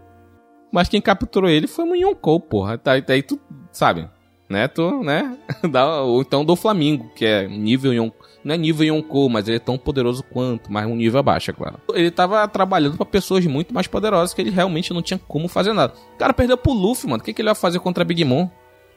[0.71, 2.77] Mas quem capturou ele foi o Yonkou, porra.
[2.77, 3.41] Tá, daí tu,
[3.73, 4.07] sabe,
[4.51, 4.67] né?
[4.67, 5.39] Tu, né?
[5.71, 8.29] Dá, ou então do Flamingo, que é nível Yonkou.
[8.43, 11.55] Não é nível Yonkou, mas ele é tão poderoso quanto, mas um nível abaixo, é
[11.55, 11.79] claro.
[11.95, 15.73] Ele tava trabalhando pra pessoas muito mais poderosas que ele realmente não tinha como fazer
[15.73, 15.95] nada.
[16.15, 17.23] O cara perdeu pro Luffy, mano.
[17.23, 18.49] O que, que ele vai fazer contra Big Mom?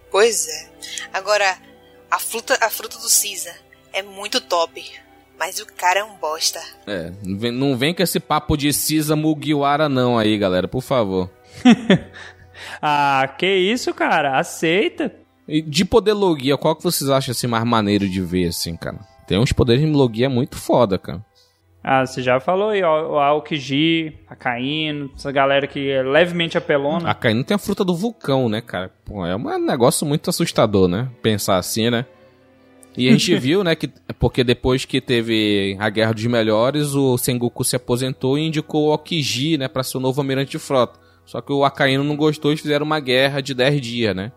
[0.09, 0.69] Pois é.
[1.13, 1.57] Agora,
[2.09, 3.55] a fruta, a fruta do Caesar
[3.91, 4.83] é muito top.
[5.37, 6.61] Mas o cara é um bosta.
[6.87, 10.81] É, não vem, não vem com esse papo de Cisa Mugiwara não aí, galera, por
[10.81, 11.29] favor.
[12.81, 14.37] Ah, que isso, cara?
[14.37, 15.13] Aceita.
[15.47, 18.99] E de poder logia, qual que vocês acham assim mais maneiro de ver, assim, cara?
[19.27, 21.23] Tem uns poderes de logia muito foda, cara.
[21.83, 26.57] Ah, você já falou aí, ó, o Aokiji, a Caíno, essa galera que é levemente
[26.57, 27.09] apelona.
[27.09, 28.89] A Kaino tem a fruta do vulcão, né, cara?
[29.03, 31.09] Pô, é um negócio muito assustador, né?
[31.21, 32.05] Pensar assim, né?
[32.95, 37.17] E a gente viu, né, que porque depois que teve a Guerra dos Melhores, o
[37.17, 41.01] Sengoku se aposentou e indicou o Okiji, né, pra ser o novo almirante de frota.
[41.25, 44.31] Só que o Akainu não gostou e fizeram uma guerra de 10 dias, né?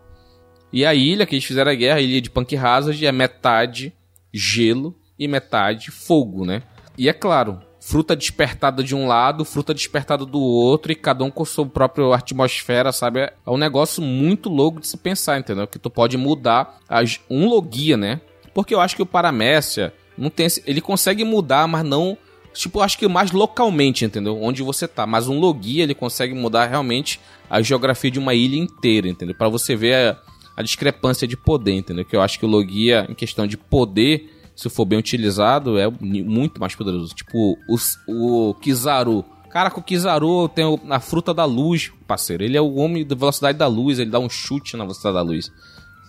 [0.71, 3.93] E a ilha que eles fizeram a guerra, a ilha de Punk Hazard, é metade
[4.33, 6.61] gelo e metade fogo, né?
[6.97, 11.31] E é claro, fruta despertada de um lado, fruta despertada do outro, e cada um
[11.31, 13.21] com sua própria atmosfera, sabe?
[13.21, 15.67] É um negócio muito louco de se pensar, entendeu?
[15.67, 18.19] Que tu pode mudar as, um logia, né?
[18.53, 22.17] Porque eu acho que o Paramécia não tem esse, ele consegue mudar, mas não
[22.53, 24.41] tipo, acho que mais localmente, entendeu?
[24.41, 28.57] Onde você tá, mas um logia ele consegue mudar realmente a geografia de uma ilha
[28.57, 29.35] inteira, entendeu?
[29.35, 30.17] Para você ver
[30.57, 32.03] a, discrepância de poder, entendeu?
[32.03, 35.87] Que eu acho que o logia em questão de poder se for bem utilizado, é
[35.87, 37.13] muito mais poderoso.
[37.13, 39.23] Tipo, o, o Kizaru.
[39.51, 42.43] Caraca, o Kizaru tem a fruta da luz, parceiro.
[42.43, 45.21] Ele é o homem da velocidade da luz, ele dá um chute na velocidade da
[45.21, 45.51] luz.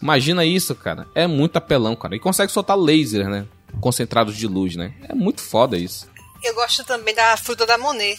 [0.00, 1.06] Imagina isso, cara.
[1.14, 2.16] É muito apelão, cara.
[2.16, 3.46] E consegue soltar laser, né?
[3.82, 4.94] Concentrados de luz, né?
[5.06, 6.08] É muito foda isso.
[6.42, 8.18] Eu gosto também da fruta da Monet.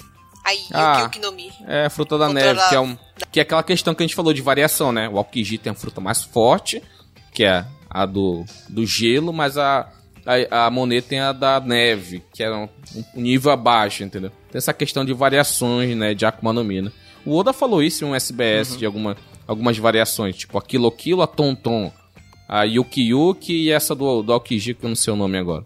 [0.50, 1.02] Aí, Ah.
[1.04, 1.52] Yuki no Mi.
[1.68, 2.98] É a fruta da Fruta neve, da- que é, um,
[3.32, 5.08] que é aquela questão que a gente falou de variação, né?
[5.10, 6.82] O Aokiji tem a fruta mais forte,
[7.34, 9.90] que é a do, do gelo, mas a,
[10.52, 12.68] a, a Monet tem a da neve, que é um,
[13.16, 14.32] um nível abaixo, entendeu?
[14.52, 16.92] Tem essa questão de variações, né, de Akuma no Mi, né?
[17.26, 21.22] O Oda falou isso em um SBS de alguma, algumas variações, tipo a Kilo Kilo,
[21.22, 21.92] a Tom Tom,
[22.48, 25.64] a Yuki Yuki e essa do, do Aokiji, que eu não sei o nome agora.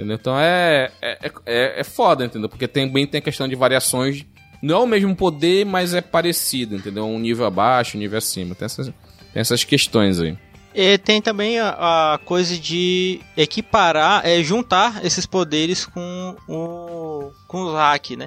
[0.00, 0.16] Entendeu?
[0.18, 2.48] Então é, é, é, é foda, entendeu?
[2.48, 4.24] Porque também tem a questão de variações.
[4.62, 7.04] Não é o mesmo poder, mas é parecido, entendeu?
[7.04, 8.54] Um nível abaixo, um nível acima.
[8.54, 8.94] Tem essas, tem
[9.34, 10.38] essas questões aí.
[10.74, 17.64] E tem também a, a coisa de equiparar, é, juntar esses poderes com o, com
[17.64, 18.26] o hack, né?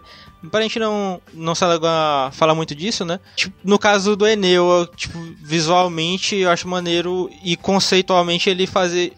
[0.51, 3.19] Pra gente não, não falar muito disso, né?
[3.35, 9.13] Tipo, no caso do Enel, eu, tipo, visualmente eu acho maneiro e conceitualmente ele fazer.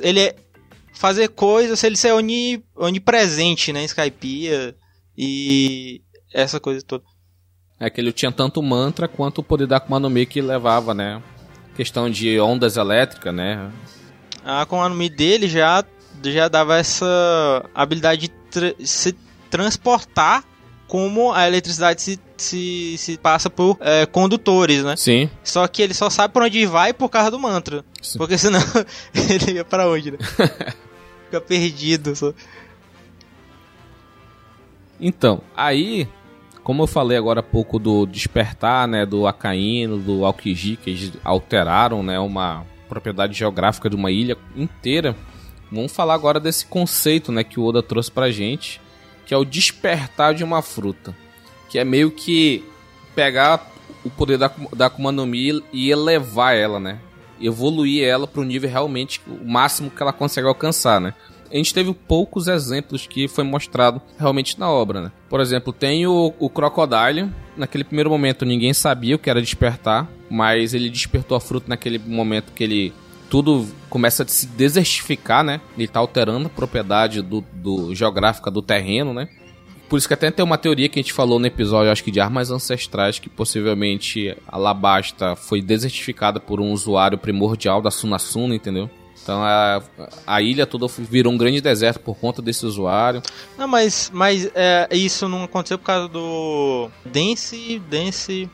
[0.00, 0.36] Ele é
[0.94, 3.84] fazer coisas, ele ser oni, onipresente, né?
[3.84, 4.74] Skypiea
[5.16, 6.00] e
[6.32, 7.04] essa coisa toda.
[7.78, 10.94] É que ele tinha tanto mantra quanto o poder da Akuma no Mi que levava,
[10.94, 11.22] né?
[11.76, 13.70] Questão de ondas elétricas, né?
[14.44, 15.84] A Akuma no Mi dele já,
[16.22, 19.14] já dava essa habilidade de tra se
[19.50, 20.44] transportar
[20.86, 24.96] como a eletricidade se, se, se passa por é, condutores, né?
[24.96, 25.30] Sim.
[25.42, 27.84] Só que ele só sabe por onde vai por causa do mantra.
[28.02, 28.18] Sim.
[28.18, 28.60] Porque senão
[29.14, 30.18] ele ia pra onde, né?
[31.26, 32.14] Fica perdido.
[32.14, 32.32] Só.
[35.00, 36.06] Então, aí,
[36.62, 41.12] como eu falei agora há pouco do despertar, né, do Acaíno, do Aokiji, que eles
[41.24, 45.16] alteraram, né, uma propriedade geográfica de uma ilha inteira,
[45.70, 48.80] vamos falar agora desse conceito, né, que o Oda trouxe pra gente,
[49.24, 51.14] que é o despertar de uma fruta,
[51.68, 52.64] que é meio que
[53.14, 53.70] pegar
[54.04, 56.98] o poder da, da Akuma no Mi e elevar ela, né,
[57.40, 61.14] evoluir ela para o nível realmente o máximo que ela consegue alcançar, né
[61.54, 65.12] a gente teve poucos exemplos que foi mostrado realmente na obra, né?
[65.28, 67.30] Por exemplo, tem o, o Crocodile.
[67.56, 71.96] Naquele primeiro momento ninguém sabia o que era despertar, mas ele despertou a fruta naquele
[71.96, 72.92] momento que ele
[73.34, 75.60] tudo começa a se desertificar, né?
[75.76, 79.28] Ele tá alterando a propriedade do, do geográfica do terreno, né?
[79.88, 82.12] Por isso que até tem uma teoria que a gente falou no episódio, acho que
[82.12, 88.54] de armas ancestrais, que possivelmente a Labasta foi desertificada por um usuário primordial da Sunasuna,
[88.54, 88.88] entendeu?
[89.20, 89.82] Então a,
[90.24, 93.20] a ilha toda virou um grande deserto por conta desse usuário.
[93.58, 97.82] Não, mas, mas é, isso não aconteceu por causa do Dense.
[97.90, 98.48] Dense.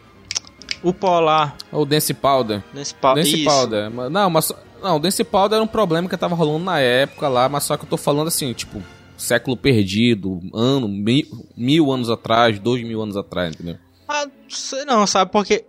[0.83, 1.59] O polar.
[1.70, 2.62] O Dense Powder.
[2.72, 3.91] Dense, pa Dense Powder.
[4.11, 4.51] Não, mas.
[4.83, 7.76] Não, o Dense Powder era um problema que tava rolando na época lá, mas só
[7.76, 8.83] que eu tô falando assim, tipo,
[9.16, 11.24] século perdido, ano, mil,
[11.57, 13.76] mil anos atrás, dois mil anos atrás, entendeu?
[14.09, 15.31] Ah, sei não, sabe?
[15.31, 15.64] Porque.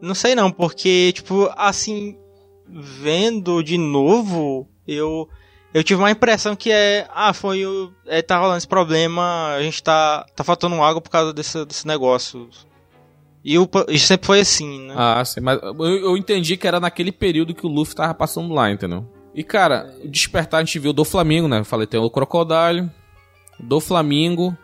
[0.00, 2.16] Não sei não, porque, tipo, assim,
[2.66, 5.28] vendo de novo, eu
[5.72, 7.62] eu tive uma impressão que é, ah, foi
[8.06, 11.86] é, tá rolando esse problema, a gente tá tá faltando água por causa desse, desse
[11.86, 12.48] negócio.
[13.44, 14.94] E o, isso sempre foi assim, né?
[14.96, 18.52] Ah, sim, mas eu, eu entendi que era naquele período que o Luffy tava passando
[18.52, 19.06] lá, entendeu?
[19.34, 21.60] E cara, despertar a gente viu do Flamengo, né?
[21.60, 22.90] Eu falei, tem o Crocodile,
[23.58, 24.56] do Flamengo,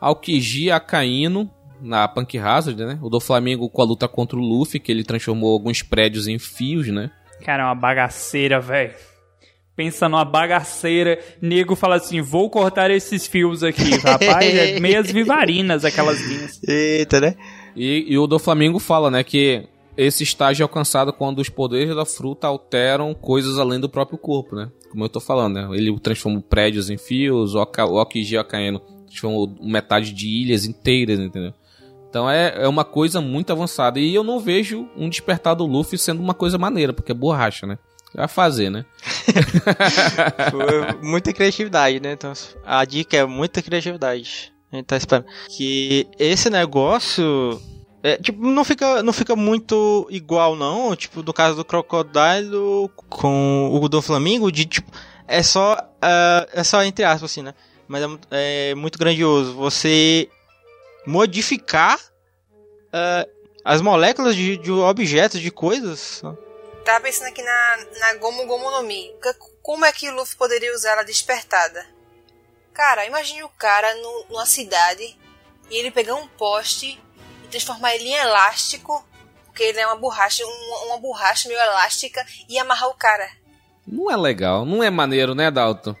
[0.00, 2.98] Alquiji Acaíno na Punk Hazard, né?
[3.02, 6.38] O do Flamengo com a luta contra o Luffy, que ele transformou alguns prédios em
[6.38, 7.10] fios, né?
[7.44, 8.94] Cara, é uma bagaceira, velho.
[9.76, 13.96] Pensa numa bagaceira, nego fala assim: vou cortar esses fios aqui.
[13.96, 16.60] Rapaz, é meias vivarinas aquelas linhas.
[16.66, 17.34] Eita, né?
[17.76, 21.94] E, e o do Flamengo fala, né, que esse estágio é alcançado quando os poderes
[21.94, 24.70] da fruta alteram coisas além do próprio corpo, né?
[24.90, 25.68] Como eu tô falando, né?
[25.72, 31.52] Ele transforma prédios em fios, o Okiji Akaeno transforma metade de ilhas inteiras, entendeu?
[32.08, 33.98] Então é, é uma coisa muito avançada.
[33.98, 37.66] E eu não vejo um despertar do Luffy sendo uma coisa maneira, porque é borracha,
[37.66, 37.78] né?
[38.14, 38.84] Vai fazer, né?
[41.02, 42.12] muita criatividade, né?
[42.12, 42.32] Então
[42.64, 44.53] a dica é muita criatividade.
[44.74, 45.26] A gente tá esperando.
[45.48, 47.62] Que esse negócio.
[48.02, 50.94] É, tipo, não fica, não fica muito igual, não.
[50.96, 54.90] Tipo, no caso do Crocodile com o do Flamingo, de tipo.
[55.28, 55.74] É só.
[55.74, 57.54] Uh, é só entre aspas, assim, né?
[57.86, 59.54] Mas é, é muito grandioso.
[59.54, 60.28] Você
[61.06, 63.30] modificar uh,
[63.64, 66.20] as moléculas de, de, objetos, de coisas.
[66.84, 69.14] Tava pensando aqui na, na Gomu Gomu no Mi.
[69.62, 71.93] Como é que o Luffy poderia usar ela despertada?
[72.74, 75.16] Cara, imagine o cara no, numa cidade
[75.70, 77.00] e ele pegar um poste
[77.44, 79.06] e transformar ele em elástico,
[79.46, 83.30] porque ele é uma borracha, uma, uma borracha meio elástica, e amarrar o cara.
[83.86, 85.94] Não é legal, não é maneiro, né, Dalton?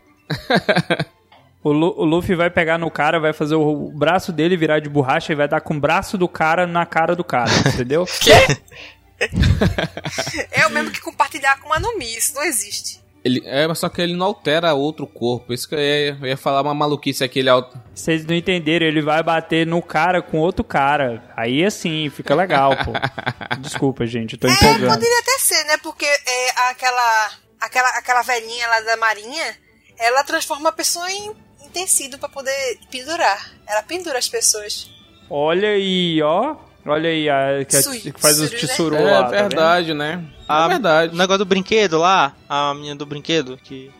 [1.62, 4.90] O, Lu, o, Luffy vai pegar no cara, vai fazer o braço dele virar de
[4.90, 8.04] borracha e vai dar com o braço do cara na cara do cara, entendeu?
[8.04, 8.30] que?
[10.52, 13.03] é o mesmo que compartilhar com uma Nomi, isso não existe.
[13.24, 15.52] Ele, é, só que ele não altera outro corpo.
[15.52, 17.38] Isso que eu ia, eu ia falar uma maluquice aqui.
[17.38, 17.80] Ele alter...
[17.94, 21.24] Vocês não entenderam, ele vai bater no cara com outro cara.
[21.34, 22.92] Aí assim, fica legal, pô.
[23.60, 24.92] Desculpa, gente, eu tô é, empolgando.
[24.92, 25.78] Poderia até ser, né?
[25.78, 29.56] Porque é, aquela, aquela, aquela velhinha lá da marinha,
[29.98, 31.34] ela transforma a pessoa em
[31.74, 33.52] tecido para poder pendurar.
[33.66, 34.88] Ela pendura as pessoas.
[35.28, 36.56] Olha aí, ó.
[36.86, 39.02] Olha aí, a, que, Sui, que faz os tissuru né?
[39.02, 39.28] lá.
[39.28, 40.24] É verdade, tá né?
[40.46, 41.14] A, é verdade.
[41.14, 43.90] O negócio do brinquedo lá, a menina do brinquedo, que.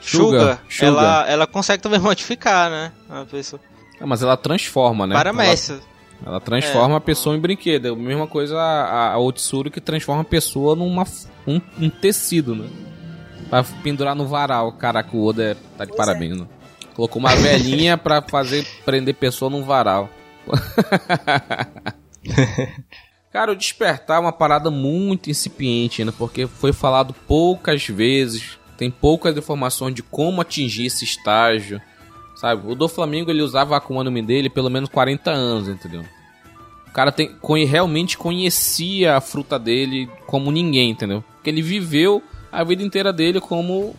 [0.00, 2.90] Suga, ela, ela consegue também modificar, né?
[3.08, 3.60] A pessoa.
[4.00, 5.14] É, mas ela transforma, né?
[5.14, 6.96] Para Ela, ela transforma é.
[6.96, 7.88] a pessoa em brinquedo.
[7.88, 11.04] É a mesma coisa a, a Otsuru que transforma a pessoa numa
[11.46, 12.66] um, um tecido, né?
[13.50, 14.72] Pra pendurar no varal.
[14.72, 16.40] Caraca, o Oda é, tá de pois parabéns, é.
[16.40, 16.46] né?
[16.94, 20.08] Colocou uma velhinha pra fazer prender pessoa num varal.
[23.32, 26.12] Cara, o despertar é uma parada muito incipiente, né?
[26.16, 31.80] Porque foi falado poucas vezes, tem poucas informações de como atingir esse estágio,
[32.34, 32.70] sabe?
[32.70, 36.04] O do Flamengo ele usava a Akuma no dele pelo menos 40 anos, entendeu?
[36.88, 37.36] O cara tem,
[37.66, 41.22] realmente conhecia a fruta dele como ninguém, entendeu?
[41.34, 42.20] Porque ele viveu
[42.50, 43.94] a vida inteira dele como,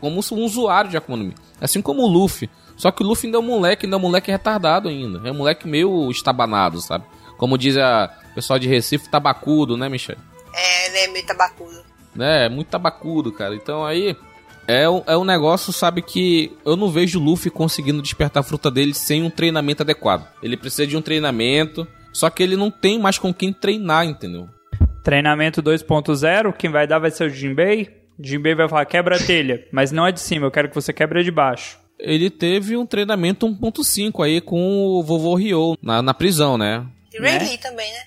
[0.00, 1.34] como um usuário de Akuma no Mi.
[1.60, 2.50] Assim como o Luffy.
[2.76, 5.26] Só que o Luffy ainda é um moleque, ainda é um moleque retardado ainda.
[5.26, 7.04] É um moleque meio estabanado, sabe?
[7.36, 10.16] Como diz a pessoal de Recife, tabacudo, né, Michel?
[10.54, 11.82] É, ele é meio tabacudo.
[12.18, 13.54] É, muito tabacudo, cara.
[13.54, 14.16] Então aí
[14.66, 18.70] é, é um negócio, sabe, que eu não vejo o Luffy conseguindo despertar a fruta
[18.70, 20.26] dele sem um treinamento adequado.
[20.42, 24.48] Ele precisa de um treinamento, só que ele não tem mais com quem treinar, entendeu?
[25.02, 28.02] Treinamento 2.0, quem vai dar vai ser o Jinbei.
[28.20, 30.92] Jinbei vai falar, quebra a telha, mas não é de cima, eu quero que você
[30.92, 31.81] quebre a de baixo.
[32.04, 36.84] Ele teve um treinamento 1.5 aí com o vovô Ryo na, na prisão, né?
[37.14, 37.48] E Ray né?
[37.48, 38.02] Lee também, né?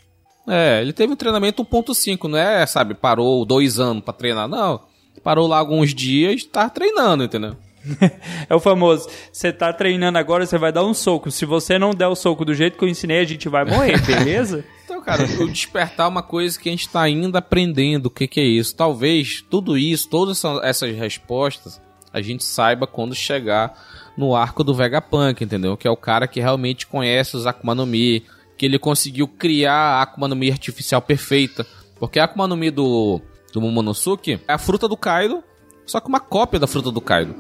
[0.48, 4.82] É, ele teve um treinamento 1.5, não é, sabe, parou dois anos pra treinar, não.
[5.24, 7.56] Parou lá alguns dias, tá treinando, entendeu?
[8.50, 11.32] é o famoso, você tá treinando agora, você vai dar um soco.
[11.32, 14.00] Se você não der o soco do jeito que eu ensinei, a gente vai morrer,
[14.06, 14.66] beleza?
[14.84, 18.28] então, cara, o despertar é uma coisa que a gente tá ainda aprendendo o que,
[18.28, 18.76] que é isso.
[18.76, 21.82] Talvez tudo isso, todas essas respostas,
[22.16, 23.78] a gente saiba quando chegar
[24.16, 25.76] no arco do Vegapunk, entendeu?
[25.76, 28.24] Que é o cara que realmente conhece os Akuma no Mi,
[28.58, 31.68] que ele conseguiu criar a Akuma no Mi artificial perfeita.
[32.00, 33.20] Porque a Akuma no Mi do,
[33.52, 35.44] do Momonosuke é a fruta do Kaido,
[35.86, 37.36] só que uma cópia da fruta do Kaido.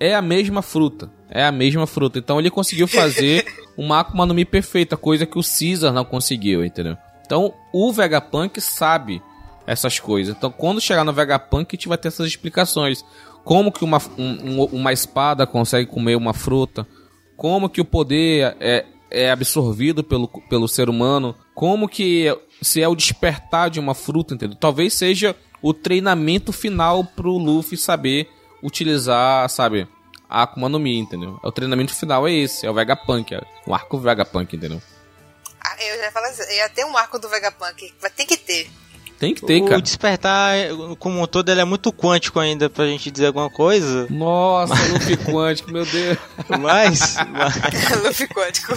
[0.00, 1.10] É a mesma fruta.
[1.28, 2.18] É a mesma fruta.
[2.18, 3.44] Então ele conseguiu fazer
[3.76, 6.96] uma Akuma no Mi perfeita, coisa que o Caesar não conseguiu, entendeu?
[7.26, 9.22] Então o Vegapunk sabe
[9.66, 10.34] essas coisas.
[10.34, 13.04] Então quando chegar no Vegapunk a gente vai ter essas explicações.
[13.44, 16.86] Como que uma, um, uma espada consegue comer uma fruta?
[17.36, 22.88] Como que o poder é, é absorvido pelo, pelo ser humano, como que se é
[22.88, 24.56] o despertar de uma fruta, entendeu?
[24.58, 28.28] Talvez seja o treinamento final pro Luffy saber
[28.62, 29.86] utilizar, sabe,
[30.28, 31.38] a Akuma no Mi, entendeu?
[31.42, 34.80] O treinamento final é esse, é o Vegapunk, é o arco Vegapunk, entendeu?
[35.60, 38.70] Ah, eu já falei assim, ia ter um arco do Vegapunk, vai ter que ter.
[39.24, 39.78] Tem que ter, o cara.
[39.78, 40.54] O despertar,
[40.98, 44.06] como um todo, ele é muito quântico ainda pra gente dizer alguma coisa.
[44.10, 46.18] Nossa, Luffy quântico, meu Deus.
[46.60, 47.16] Mas.
[47.30, 48.02] mas...
[48.04, 48.74] Luffy quântico.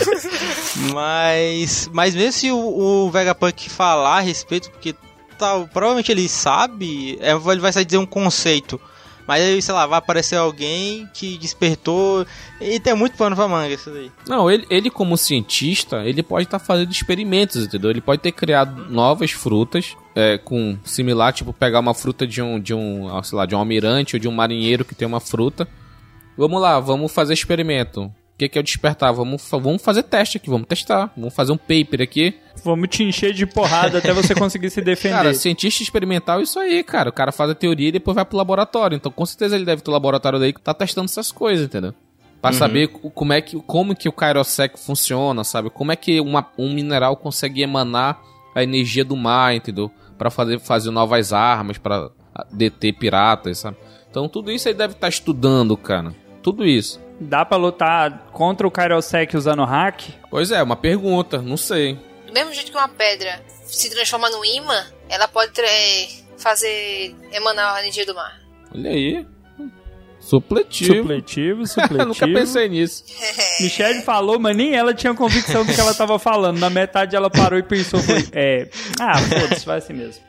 [0.93, 1.89] Mas.
[1.91, 4.95] Mas mesmo se o, o Vegapunk falar a respeito, porque
[5.38, 8.80] tal, provavelmente ele sabe, é, ele vai sair dizer um conceito.
[9.28, 12.25] Mas aí, sei lá, vai aparecer alguém que despertou.
[12.61, 14.09] E tem muito pano pra manga isso daí.
[14.28, 17.89] Não, ele, ele como cientista, ele pode estar tá fazendo experimentos, entendeu?
[17.89, 22.59] Ele pode ter criado novas frutas é, com similar, tipo, pegar uma fruta de um,
[22.59, 25.19] de um, ah, sei lá, de um almirante ou de um marinheiro que tem uma
[25.19, 25.67] fruta.
[26.38, 28.11] Vamos lá, vamos fazer experimento.
[28.38, 29.12] O que, que é o despertar?
[29.12, 31.12] Vamos, vamos fazer teste aqui, vamos testar.
[31.18, 32.36] Vamos fazer um paper aqui.
[32.64, 35.16] Vamos te encher de porrada até você conseguir se defender.
[35.16, 37.10] Cara, cientista experimental é isso aí, cara.
[37.10, 38.96] O cara faz a teoria e depois vai pro laboratório.
[38.96, 41.96] Então, com certeza ele deve ter um laboratório daí que tá testando essas coisas, entendeu?
[42.40, 42.58] Pra uhum.
[42.58, 45.72] saber como é que, como que o Kairosek funciona, sabe?
[45.72, 48.22] Como é que uma, um mineral consegue emanar
[48.54, 49.92] a energia do mar, entendeu?
[50.18, 52.10] para fazer, fazer novas armas, para
[52.52, 53.78] deter piratas, sabe?
[54.10, 56.14] Então tudo isso ele deve estar tá estudando, cara.
[56.42, 57.00] Tudo isso.
[57.20, 60.03] Dá para lutar contra o Kairosek usando hack?
[60.30, 61.99] Pois é, uma pergunta, não sei.
[62.28, 65.51] Do mesmo jeito que uma pedra se transforma no imã, ela pode
[66.38, 68.39] fazer emanar a energia do mar.
[68.74, 69.26] Olha aí.
[70.20, 70.95] Supletivo.
[70.95, 72.05] Supletivo, supletivo.
[72.05, 73.03] Nunca pensei nisso.
[73.61, 76.59] Michelle falou, mas nem ela tinha convicção do que ela tava falando.
[76.59, 80.24] Na metade ela parou e pensou, foi, é, ah, foda-se, vai assim mesmo.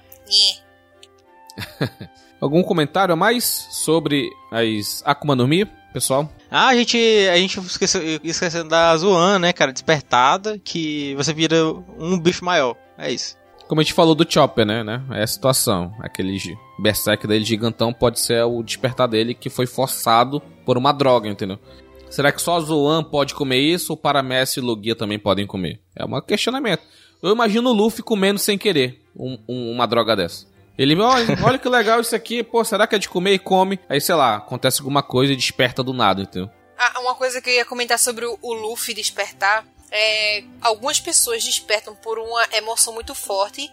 [2.41, 6.31] Algum comentário a mais sobre as Akuma no Mi, pessoal?
[6.51, 6.97] Ah, a gente,
[7.31, 11.57] a gente esqueceu, esqueceu da Zoan, né, cara, despertada, que você vira
[11.99, 12.77] um bicho maior.
[12.97, 13.37] É isso.
[13.69, 14.83] Como a gente falou do Chopper, né?
[14.83, 15.03] né?
[15.11, 15.93] É a situação.
[16.01, 16.39] Aquele
[16.79, 21.59] berserk dele gigantão pode ser o despertar dele que foi forçado por uma droga, entendeu?
[22.09, 25.81] Será que só a Zoan pode comer isso ou Paramessi e Logia também podem comer?
[25.95, 26.83] É um questionamento.
[27.23, 30.47] Eu imagino o Luffy comendo sem querer um, um, uma droga dessa.
[30.79, 33.81] Ele, olha, olha que legal isso aqui, pô, será que é de comer e come?
[33.89, 36.49] Aí, sei lá, acontece alguma coisa e desperta do nada, entendeu?
[36.79, 41.95] Ah, uma coisa que eu ia comentar sobre o, Luffy despertar é, algumas pessoas despertam
[41.97, 43.71] por uma emoção muito forte,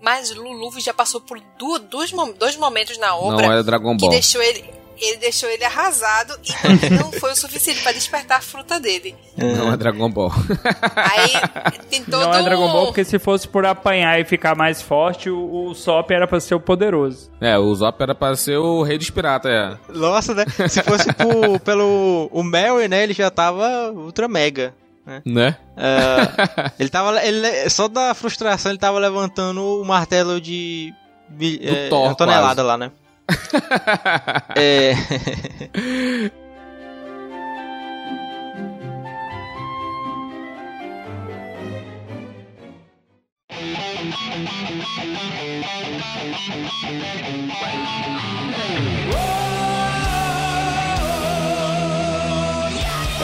[0.00, 4.08] mas Lulu já passou por dois, dois momentos na obra não é Dragon Ball.
[4.08, 4.64] que deixou ele,
[4.98, 9.14] ele deixou ele arrasado e não foi o suficiente para despertar a fruta dele.
[9.36, 10.32] Não é Dragon Ball.
[10.96, 14.80] Aí tem todo Não é Dragon Ball porque se fosse por apanhar e ficar mais
[14.80, 17.30] forte, o, o Sop era para ser o poderoso.
[17.40, 19.78] É, o Sop era para ser o rei dos piratas, é.
[19.92, 20.44] Nossa, né?
[20.68, 24.74] Se fosse por, pelo o Mary, né, ele já tava ultra mega.
[25.06, 25.22] Né?
[25.24, 25.56] né?
[25.76, 27.24] Uh, ele tava.
[27.24, 30.92] Ele, só da frustração ele tava levantando o martelo de.
[31.62, 32.66] é, Thor, tonelada quase.
[32.66, 32.90] lá, né?
[34.56, 34.94] é.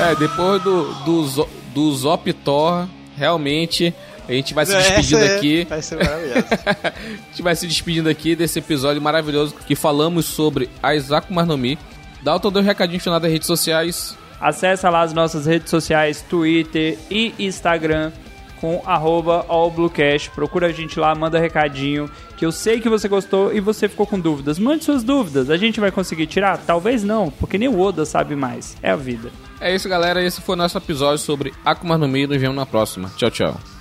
[0.03, 3.95] É, depois do, do, do Zoptor, realmente
[4.29, 5.67] a gente vai se despedindo Essa é- aqui.
[5.69, 6.47] Vai ser maravilhoso.
[6.85, 11.79] a gente vai se despedindo aqui desse episódio maravilhoso que falamos sobre Aizaku Marnomi.
[12.23, 14.17] Dá o todo um recadinho final das redes sociais.
[14.41, 18.13] Acesse lá as nossas redes sociais, Twitter e Instagram
[18.61, 20.31] com arroba allbluecast.
[20.31, 24.07] Procura a gente lá, manda recadinho, que eu sei que você gostou e você ficou
[24.07, 24.57] com dúvidas.
[24.59, 26.59] Mande suas dúvidas, a gente vai conseguir tirar?
[26.59, 28.77] Talvez não, porque nem o Oda sabe mais.
[28.81, 29.31] É a vida.
[29.61, 30.23] É isso, galera.
[30.23, 32.27] Esse foi o nosso episódio sobre Akuma no Mi.
[32.27, 33.11] Nos vemos na próxima.
[33.17, 33.72] Tchau, tchau.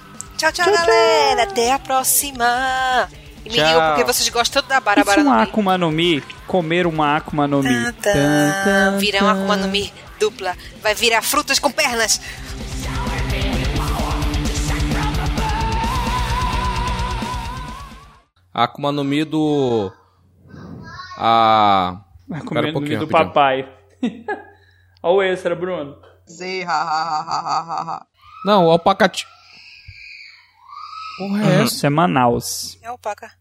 [0.41, 1.43] Tchau, tchau, galera.
[1.43, 3.07] Até a próxima.
[3.45, 3.63] E me Tchau.
[3.63, 5.43] digam porque vocês gostam da Barabara um no Mi.
[5.43, 7.93] Akuma no Mi, comer uma Akuma no Mi.
[8.01, 8.97] Tan, tan.
[8.97, 10.57] Vira uma Akuma no Mi dupla.
[10.81, 12.19] Vai virar frutas com pernas.
[18.51, 19.91] Akuma no Mi do.
[21.19, 22.01] A.
[22.47, 23.71] Comer um no Mi pouquinho, do papai.
[25.03, 25.97] Olha o extra, Bruno.
[28.43, 29.27] Não, o alpacati.
[31.17, 31.63] Porra, é essa?
[31.75, 32.77] Isso é Manaus.
[32.81, 33.31] É alpaca.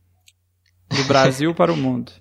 [0.89, 2.13] Do Brasil para o mundo.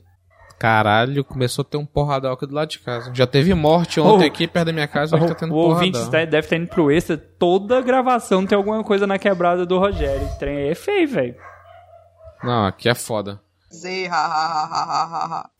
[0.59, 3.11] Caralho, começou a ter um porradão aqui do lado de casa.
[3.15, 4.27] Já teve morte ontem Oh.
[4.27, 6.19] aqui perto da minha casa, hoje tá tendo O ouvinte porradão.
[6.19, 7.17] está- deve estar indo pro extra.
[7.17, 10.21] Toda gravação tem alguma coisa na quebrada do Rogério.
[10.27, 11.35] Esse trem aí é feio, velho.
[12.43, 13.39] Não, aqui é foda.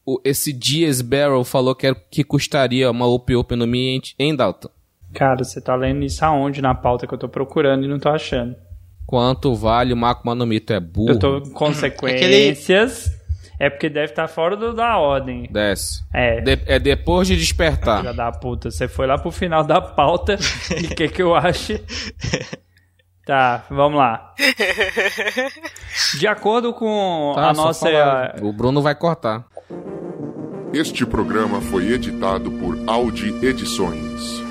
[0.05, 4.35] O, esse Dias Barrel falou que, era, que custaria uma Op Op no Mi em
[4.35, 4.69] Dalton.
[5.13, 8.09] Cara, você tá lendo isso aonde na pauta que eu tô procurando e não tô
[8.09, 8.55] achando.
[9.09, 9.97] Quanto vale o
[10.45, 10.59] Mi?
[10.59, 11.09] Tu é burro.
[11.13, 13.11] Eu tô com consequências.
[13.59, 15.49] É porque deve estar fora do- da ordem.
[15.51, 16.03] Desce.
[16.13, 16.39] É.
[16.41, 18.01] De- é depois de despertar.
[18.01, 20.37] Filha da puta, você foi lá pro final da pauta
[20.79, 21.73] e o que que eu acho?
[23.25, 24.33] Tá, vamos lá.
[26.19, 27.85] De acordo com Tá, a nossa.
[27.87, 28.35] falar.
[28.41, 29.45] O Bruno vai cortar.
[30.73, 34.41] Este programa foi editado por Audi Edições.